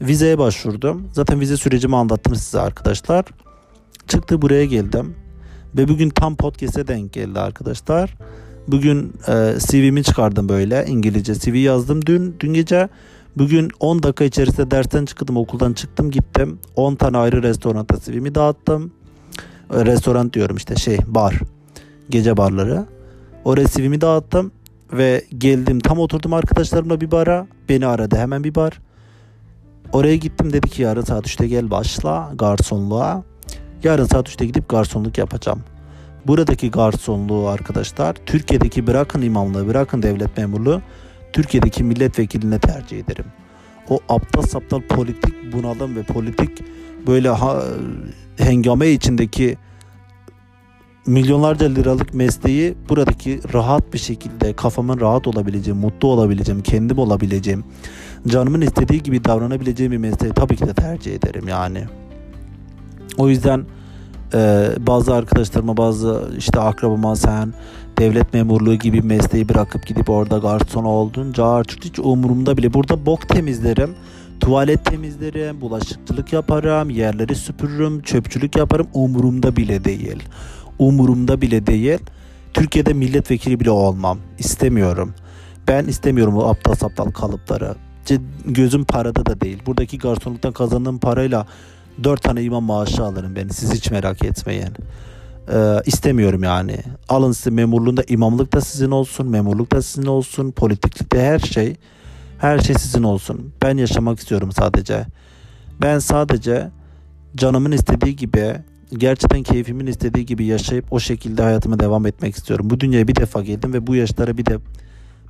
vizeye 0.00 0.38
başvurdum. 0.38 1.08
Zaten 1.12 1.40
vize 1.40 1.56
sürecimi 1.56 1.96
anlattım 1.96 2.34
size 2.34 2.60
arkadaşlar. 2.60 3.24
Çıktı 4.08 4.42
buraya 4.42 4.64
geldim. 4.64 5.14
Ve 5.76 5.88
bugün 5.88 6.10
tam 6.10 6.36
podcast'e 6.36 6.88
denk 6.88 7.12
geldi 7.12 7.40
arkadaşlar. 7.40 8.16
Bugün 8.68 9.12
e, 9.28 9.54
CV'mi 9.58 10.04
çıkardım 10.04 10.48
böyle 10.48 10.84
İngilizce 10.88 11.34
CV 11.34 11.54
yazdım 11.54 12.06
dün 12.06 12.36
dün 12.40 12.54
gece. 12.54 12.88
Bugün 13.36 13.70
10 13.80 14.02
dakika 14.02 14.24
içerisinde 14.24 14.70
dersten 14.70 15.04
çıktım 15.04 15.36
okuldan 15.36 15.72
çıktım 15.72 16.10
gittim. 16.10 16.58
10 16.76 16.94
tane 16.94 17.18
ayrı 17.18 17.42
restoranda 17.42 18.00
CV'mi 18.04 18.34
dağıttım. 18.34 18.92
E, 19.74 19.84
restoran 19.84 20.32
diyorum 20.32 20.56
işte 20.56 20.76
şey 20.76 20.98
bar. 21.06 21.40
Gece 22.10 22.36
barları. 22.36 22.86
O 23.44 23.56
CV'mi 23.56 24.00
dağıttım 24.00 24.52
ve 24.92 25.24
geldim 25.38 25.80
tam 25.80 25.98
oturdum 25.98 26.32
arkadaşlarımla 26.32 27.00
bir 27.00 27.10
bara. 27.10 27.46
Beni 27.68 27.86
aradı 27.86 28.16
hemen 28.16 28.44
bir 28.44 28.54
bar. 28.54 28.80
Oraya 29.92 30.16
gittim 30.16 30.52
dedi 30.52 30.68
ki 30.68 30.82
yarın 30.82 31.04
saat 31.04 31.26
3'te 31.26 31.48
gel 31.48 31.70
başla 31.70 32.32
garsonluğa. 32.34 33.22
Yarın 33.84 34.04
saat 34.04 34.28
3'te 34.28 34.46
gidip 34.46 34.68
garsonluk 34.68 35.18
yapacağım. 35.18 35.60
Buradaki 36.26 36.70
garsonluğu 36.70 37.48
arkadaşlar 37.48 38.16
Türkiye'deki 38.26 38.86
bırakın 38.86 39.22
imamlığı 39.22 39.68
bırakın 39.68 40.02
devlet 40.02 40.36
memurluğu 40.36 40.82
Türkiye'deki 41.32 41.84
milletvekiline 41.84 42.58
tercih 42.58 42.98
ederim. 42.98 43.24
O 43.88 43.98
aptal 44.08 44.42
saptal 44.42 44.80
politik 44.80 45.52
bunalım 45.52 45.96
ve 45.96 46.02
politik 46.02 46.62
böyle 47.06 47.28
ha, 47.28 47.62
hengame 48.36 48.90
içindeki 48.90 49.56
milyonlarca 51.06 51.66
liralık 51.66 52.14
mesleği 52.14 52.74
buradaki 52.88 53.40
rahat 53.54 53.92
bir 53.92 53.98
şekilde 53.98 54.52
kafamın 54.52 55.00
rahat 55.00 55.26
olabileceğim, 55.26 55.80
mutlu 55.80 56.08
olabileceğim, 56.08 56.62
kendim 56.62 56.98
olabileceğim, 56.98 57.64
canımın 58.26 58.60
istediği 58.60 59.02
gibi 59.02 59.24
davranabileceğim 59.24 59.92
bir 59.92 59.98
mesleği 59.98 60.32
tabii 60.32 60.56
ki 60.56 60.66
de 60.66 60.74
tercih 60.74 61.14
ederim 61.14 61.48
yani. 61.48 61.84
O 63.18 63.28
yüzden 63.28 63.66
e, 64.34 64.68
bazı 64.78 65.14
arkadaşlarıma 65.14 65.76
bazı 65.76 66.30
işte 66.38 66.60
akrabama 66.60 67.16
sen 67.16 67.54
devlet 68.00 68.34
memurluğu 68.34 68.74
gibi 68.74 69.02
mesleği 69.02 69.48
bırakıp 69.48 69.86
gidip 69.86 70.10
orada 70.10 70.38
garson 70.38 70.84
oldun. 70.84 71.34
Artık 71.38 71.84
hiç 71.84 71.98
umurumda 71.98 72.56
bile. 72.56 72.74
Burada 72.74 73.06
bok 73.06 73.28
temizlerim. 73.28 73.94
Tuvalet 74.40 74.84
temizlerim, 74.84 75.60
bulaşıkçılık 75.60 76.32
yaparım, 76.32 76.90
yerleri 76.90 77.34
süpürürüm, 77.34 78.02
çöpçülük 78.02 78.56
yaparım. 78.56 78.86
Umurumda 78.94 79.56
bile 79.56 79.84
değil. 79.84 80.22
Umurumda 80.78 81.40
bile 81.40 81.66
değil. 81.66 81.98
Türkiye'de 82.54 82.92
milletvekili 82.92 83.60
bile 83.60 83.70
olmam. 83.70 84.18
İstemiyorum. 84.38 85.14
Ben 85.68 85.84
istemiyorum 85.84 86.36
o 86.36 86.48
aptal 86.48 86.74
saptal 86.74 87.10
kalıpları. 87.10 87.74
Gözüm 88.46 88.84
parada 88.84 89.26
da 89.26 89.40
değil. 89.40 89.58
Buradaki 89.66 89.98
garsonluktan 89.98 90.52
kazandığım 90.52 90.98
parayla 90.98 91.46
Dört 92.04 92.22
tane 92.22 92.42
imam 92.42 92.64
maaşı 92.64 93.04
alırım 93.04 93.36
ben. 93.36 93.48
Siz 93.48 93.74
hiç 93.74 93.90
merak 93.90 94.24
etmeyin. 94.24 94.70
Ee, 95.52 95.76
istemiyorum 95.86 96.42
yani. 96.42 96.76
Alın 97.08 97.32
size 97.32 97.50
memurluğunda 97.50 98.02
imamlık 98.08 98.52
da 98.52 98.60
sizin 98.60 98.90
olsun, 98.90 99.26
memurluk 99.26 99.72
da 99.72 99.82
sizin 99.82 100.06
olsun, 100.06 100.50
politiklikte 100.50 101.22
her 101.22 101.38
şey 101.38 101.76
her 102.38 102.58
şey 102.58 102.74
sizin 102.74 103.02
olsun. 103.02 103.52
Ben 103.62 103.76
yaşamak 103.76 104.18
istiyorum 104.18 104.52
sadece. 104.52 105.06
Ben 105.82 105.98
sadece 105.98 106.70
canımın 107.36 107.72
istediği 107.72 108.16
gibi 108.16 108.56
gerçekten 108.96 109.42
keyfimin 109.42 109.86
istediği 109.86 110.26
gibi 110.26 110.44
yaşayıp 110.44 110.92
o 110.92 111.00
şekilde 111.00 111.42
hayatıma 111.42 111.80
devam 111.80 112.06
etmek 112.06 112.36
istiyorum. 112.36 112.70
Bu 112.70 112.80
dünyaya 112.80 113.08
bir 113.08 113.16
defa 113.16 113.42
geldim 113.42 113.72
ve 113.72 113.86
bu 113.86 113.94
yaşlara 113.94 114.36
bir 114.36 114.46
de 114.46 114.58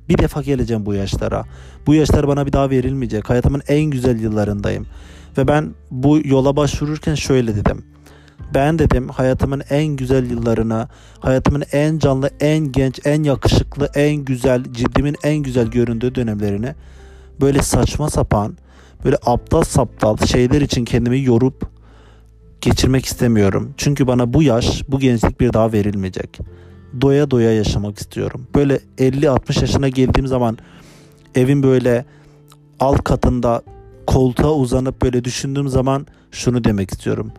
bir 0.09 0.17
defa 0.17 0.41
geleceğim 0.41 0.85
bu 0.85 0.93
yaşlara. 0.93 1.45
Bu 1.87 1.93
yaşlar 1.93 2.27
bana 2.27 2.45
bir 2.45 2.53
daha 2.53 2.69
verilmeyecek. 2.69 3.29
Hayatımın 3.29 3.61
en 3.67 3.83
güzel 3.83 4.19
yıllarındayım. 4.19 4.85
Ve 5.37 5.47
ben 5.47 5.73
bu 5.91 6.19
yola 6.23 6.55
başvururken 6.55 7.15
şöyle 7.15 7.55
dedim. 7.55 7.85
Ben 8.53 8.79
dedim 8.79 9.09
hayatımın 9.09 9.63
en 9.69 9.85
güzel 9.85 10.31
yıllarına, 10.31 10.89
hayatımın 11.19 11.63
en 11.71 11.99
canlı, 11.99 12.29
en 12.39 12.71
genç, 12.71 12.99
en 13.05 13.23
yakışıklı, 13.23 13.89
en 13.95 14.15
güzel, 14.15 14.63
ciddimin 14.63 15.15
en 15.23 15.37
güzel 15.37 15.67
göründüğü 15.67 16.15
dönemlerini 16.15 16.75
böyle 17.41 17.61
saçma 17.61 18.09
sapan, 18.09 18.57
böyle 19.05 19.17
aptal 19.25 19.63
saptal 19.63 20.17
şeyler 20.17 20.61
için 20.61 20.85
kendimi 20.85 21.23
yorup 21.23 21.69
geçirmek 22.61 23.05
istemiyorum. 23.05 23.73
Çünkü 23.77 24.07
bana 24.07 24.33
bu 24.33 24.43
yaş, 24.43 24.83
bu 24.87 24.99
gençlik 24.99 25.39
bir 25.41 25.53
daha 25.53 25.71
verilmeyecek. 25.71 26.39
Doya 27.01 27.31
doya 27.31 27.51
yaşamak 27.51 27.99
istiyorum. 27.99 28.47
Böyle 28.55 28.79
50-60 28.97 29.61
yaşına 29.61 29.89
geldiğim 29.89 30.27
zaman 30.27 30.57
evin 31.35 31.63
böyle 31.63 32.05
alt 32.79 33.03
katında 33.03 33.61
koltuğa 34.07 34.53
uzanıp 34.53 35.01
böyle 35.01 35.23
düşündüğüm 35.23 35.67
zaman 35.67 36.07
şunu 36.31 36.63
demek 36.63 36.91
istiyorum. 36.91 37.31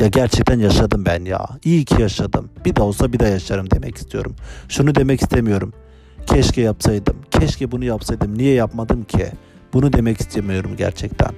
Ya 0.00 0.06
gerçekten 0.06 0.58
yaşadım 0.58 1.04
ben 1.06 1.24
ya. 1.24 1.48
İyi 1.64 1.84
ki 1.84 2.02
yaşadım. 2.02 2.50
Bir 2.64 2.76
de 2.76 2.82
olsa 2.82 3.12
bir 3.12 3.18
de 3.18 3.24
yaşarım 3.28 3.70
demek 3.70 3.96
istiyorum. 3.96 4.36
Şunu 4.68 4.94
demek 4.94 5.22
istemiyorum. 5.22 5.72
Keşke 6.26 6.60
yapsaydım. 6.60 7.16
Keşke 7.30 7.72
bunu 7.72 7.84
yapsaydım. 7.84 8.38
Niye 8.38 8.54
yapmadım 8.54 9.04
ki? 9.04 9.26
Bunu 9.72 9.92
demek 9.92 10.20
istemiyorum 10.20 10.70
gerçekten. 10.78 11.30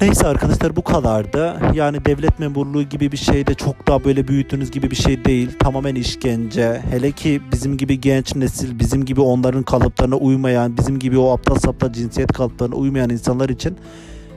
Neyse 0.00 0.26
arkadaşlar 0.26 0.76
bu 0.76 0.84
kadardı. 0.84 1.56
Yani 1.74 2.04
devlet 2.04 2.38
memurluğu 2.38 2.82
gibi 2.82 3.12
bir 3.12 3.16
şey 3.16 3.46
de 3.46 3.54
çok 3.54 3.86
daha 3.88 4.04
böyle 4.04 4.28
büyüttüğünüz 4.28 4.70
gibi 4.70 4.90
bir 4.90 4.96
şey 4.96 5.24
değil. 5.24 5.50
Tamamen 5.58 5.94
işkence. 5.94 6.82
Hele 6.90 7.12
ki 7.12 7.40
bizim 7.52 7.76
gibi 7.76 8.00
genç 8.00 8.36
nesil, 8.36 8.78
bizim 8.78 9.04
gibi 9.04 9.20
onların 9.20 9.62
kalıplarına 9.62 10.16
uymayan, 10.16 10.76
bizim 10.76 10.98
gibi 10.98 11.18
o 11.18 11.32
aptal 11.32 11.56
saptal 11.56 11.92
cinsiyet 11.92 12.32
kalıplarına 12.32 12.74
uymayan 12.74 13.10
insanlar 13.10 13.48
için 13.48 13.76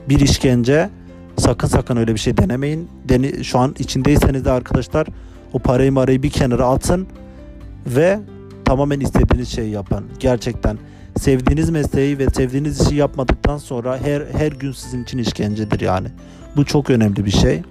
bir 0.08 0.20
işkence. 0.20 0.90
Sakın 1.38 1.68
sakın 1.68 1.96
öyle 1.96 2.14
bir 2.14 2.20
şey 2.20 2.36
denemeyin. 2.36 2.88
Deni, 3.08 3.44
şu 3.44 3.58
an 3.58 3.74
içindeyseniz 3.78 4.44
de 4.44 4.50
arkadaşlar 4.50 5.06
o 5.52 5.58
parayı 5.58 5.92
marayı 5.92 6.22
bir 6.22 6.30
kenara 6.30 6.66
atın 6.66 7.06
ve 7.86 8.20
tamamen 8.64 9.00
istediğiniz 9.00 9.48
şeyi 9.48 9.70
yapın. 9.70 10.04
Gerçekten 10.20 10.78
sevdiğiniz 11.18 11.70
mesleği 11.70 12.18
ve 12.18 12.26
sevdiğiniz 12.30 12.80
işi 12.80 12.94
yapmadıktan 12.94 13.58
sonra 13.58 13.98
her 13.98 14.22
her 14.38 14.52
gün 14.52 14.72
sizin 14.72 15.02
için 15.02 15.18
işkencedir 15.18 15.80
yani. 15.80 16.08
Bu 16.56 16.64
çok 16.64 16.90
önemli 16.90 17.24
bir 17.24 17.30
şey. 17.30 17.62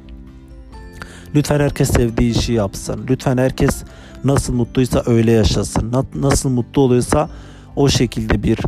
Lütfen 1.35 1.59
herkes 1.59 1.89
sevdiği 1.89 2.37
işi 2.37 2.53
yapsın. 2.53 3.05
Lütfen 3.09 3.37
herkes 3.37 3.83
nasıl 4.23 4.53
mutluysa 4.53 5.03
öyle 5.05 5.31
yaşasın. 5.31 6.05
Nasıl 6.15 6.49
mutlu 6.49 6.81
oluyorsa 6.81 7.29
o 7.75 7.89
şekilde 7.89 8.43
bir 8.43 8.59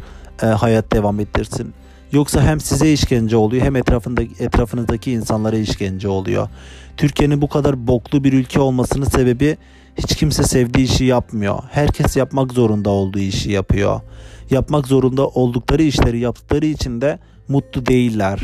e, 0.42 0.46
hayat 0.46 0.94
devam 0.94 1.20
ettirsin. 1.20 1.74
Yoksa 2.12 2.44
hem 2.44 2.60
size 2.60 2.94
işkence 2.94 3.38
oluyor 3.38 3.66
hem 3.66 3.76
etrafında 3.76 4.22
etrafınızdaki 4.22 5.12
insanlara 5.12 5.58
işkence 5.58 6.08
oluyor. 6.08 6.50
Türkiye'nin 6.98 7.42
bu 7.42 7.50
kadar 7.50 7.88
boklu 7.88 8.24
bir 8.24 8.34
ülke 8.34 8.60
olmasının 8.60 9.06
sebebi 9.06 9.58
hiç 9.98 10.16
kimse 10.16 10.44
sevdiği 10.44 10.86
işi 10.86 11.06
yapmıyor. 11.06 11.60
Herkes 11.72 12.18
yapmak 12.18 12.54
zorunda 12.54 12.90
olduğu 12.90 13.20
işi 13.20 13.52
yapıyor. 13.52 14.02
Yapmak 14.50 14.88
zorunda 14.88 15.28
oldukları 15.28 15.84
işleri 15.84 16.20
yaptıkları 16.20 16.66
için 16.66 17.02
de 17.02 17.20
mutlu 17.48 17.86
değiller. 17.86 18.40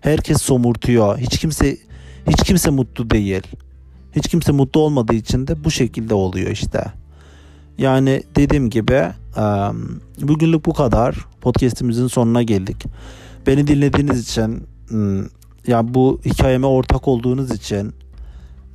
Herkes 0.00 0.42
somurtuyor. 0.42 1.18
Hiç 1.18 1.38
kimse 1.38 1.76
hiç 2.28 2.42
kimse 2.42 2.70
mutlu 2.70 3.10
değil. 3.10 3.42
Hiç 4.16 4.28
kimse 4.28 4.52
mutlu 4.52 4.80
olmadığı 4.80 5.14
için 5.14 5.46
de 5.46 5.64
bu 5.64 5.70
şekilde 5.70 6.14
oluyor 6.14 6.50
işte. 6.50 6.84
Yani 7.78 8.22
dediğim 8.36 8.70
gibi 8.70 9.02
bugünlük 10.20 10.66
bu 10.66 10.72
kadar. 10.72 11.16
Podcast'imizin 11.40 12.06
sonuna 12.06 12.42
geldik. 12.42 12.84
Beni 13.46 13.66
dinlediğiniz 13.66 14.20
için 14.20 14.66
ya 15.66 15.94
bu 15.94 16.20
hikayeme 16.24 16.66
ortak 16.66 17.08
olduğunuz 17.08 17.50
için 17.50 17.94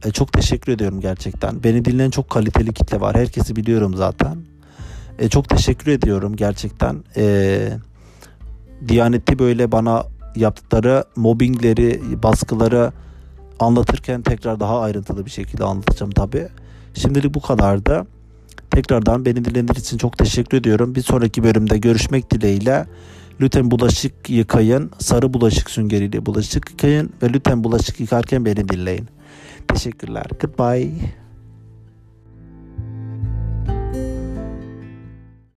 e, 0.05 0.11
çok 0.11 0.33
teşekkür 0.33 0.71
ediyorum 0.71 1.01
gerçekten. 1.01 1.63
Beni 1.63 1.85
dinleyen 1.85 2.09
çok 2.09 2.29
kaliteli 2.29 2.73
kitle 2.73 3.01
var. 3.01 3.15
Herkesi 3.15 3.55
biliyorum 3.55 3.93
zaten. 3.95 4.37
E, 5.19 5.29
çok 5.29 5.49
teşekkür 5.49 5.91
ediyorum 5.91 6.35
gerçekten. 6.35 7.03
E, 7.17 7.69
Diyanetli 8.87 9.39
böyle 9.39 9.71
bana 9.71 10.03
yaptıkları 10.35 11.03
mobbingleri, 11.15 12.01
baskıları 12.23 12.91
anlatırken 13.59 14.21
tekrar 14.21 14.59
daha 14.59 14.81
ayrıntılı 14.81 15.25
bir 15.25 15.31
şekilde 15.31 15.63
anlatacağım 15.63 16.11
tabi. 16.11 16.47
Şimdilik 16.93 17.33
bu 17.33 17.41
kadardı. 17.41 18.07
Tekrardan 18.71 19.25
beni 19.25 19.45
dinlediğiniz 19.45 19.77
için 19.77 19.97
çok 19.97 20.17
teşekkür 20.17 20.57
ediyorum. 20.57 20.95
Bir 20.95 21.01
sonraki 21.01 21.43
bölümde 21.43 21.77
görüşmek 21.77 22.31
dileğiyle. 22.31 22.85
Lütfen 23.41 23.71
bulaşık 23.71 24.29
yıkayın. 24.29 24.91
Sarı 24.99 25.33
bulaşık 25.33 25.69
süngeriyle 25.69 26.25
bulaşık 26.25 26.71
yıkayın. 26.71 27.13
Ve 27.23 27.33
lütfen 27.33 27.63
bulaşık 27.63 27.99
yıkarken 27.99 28.45
beni 28.45 28.69
dinleyin. 28.69 29.07
Teşekkürler. 29.67 30.25
Goodbye. 30.41 31.18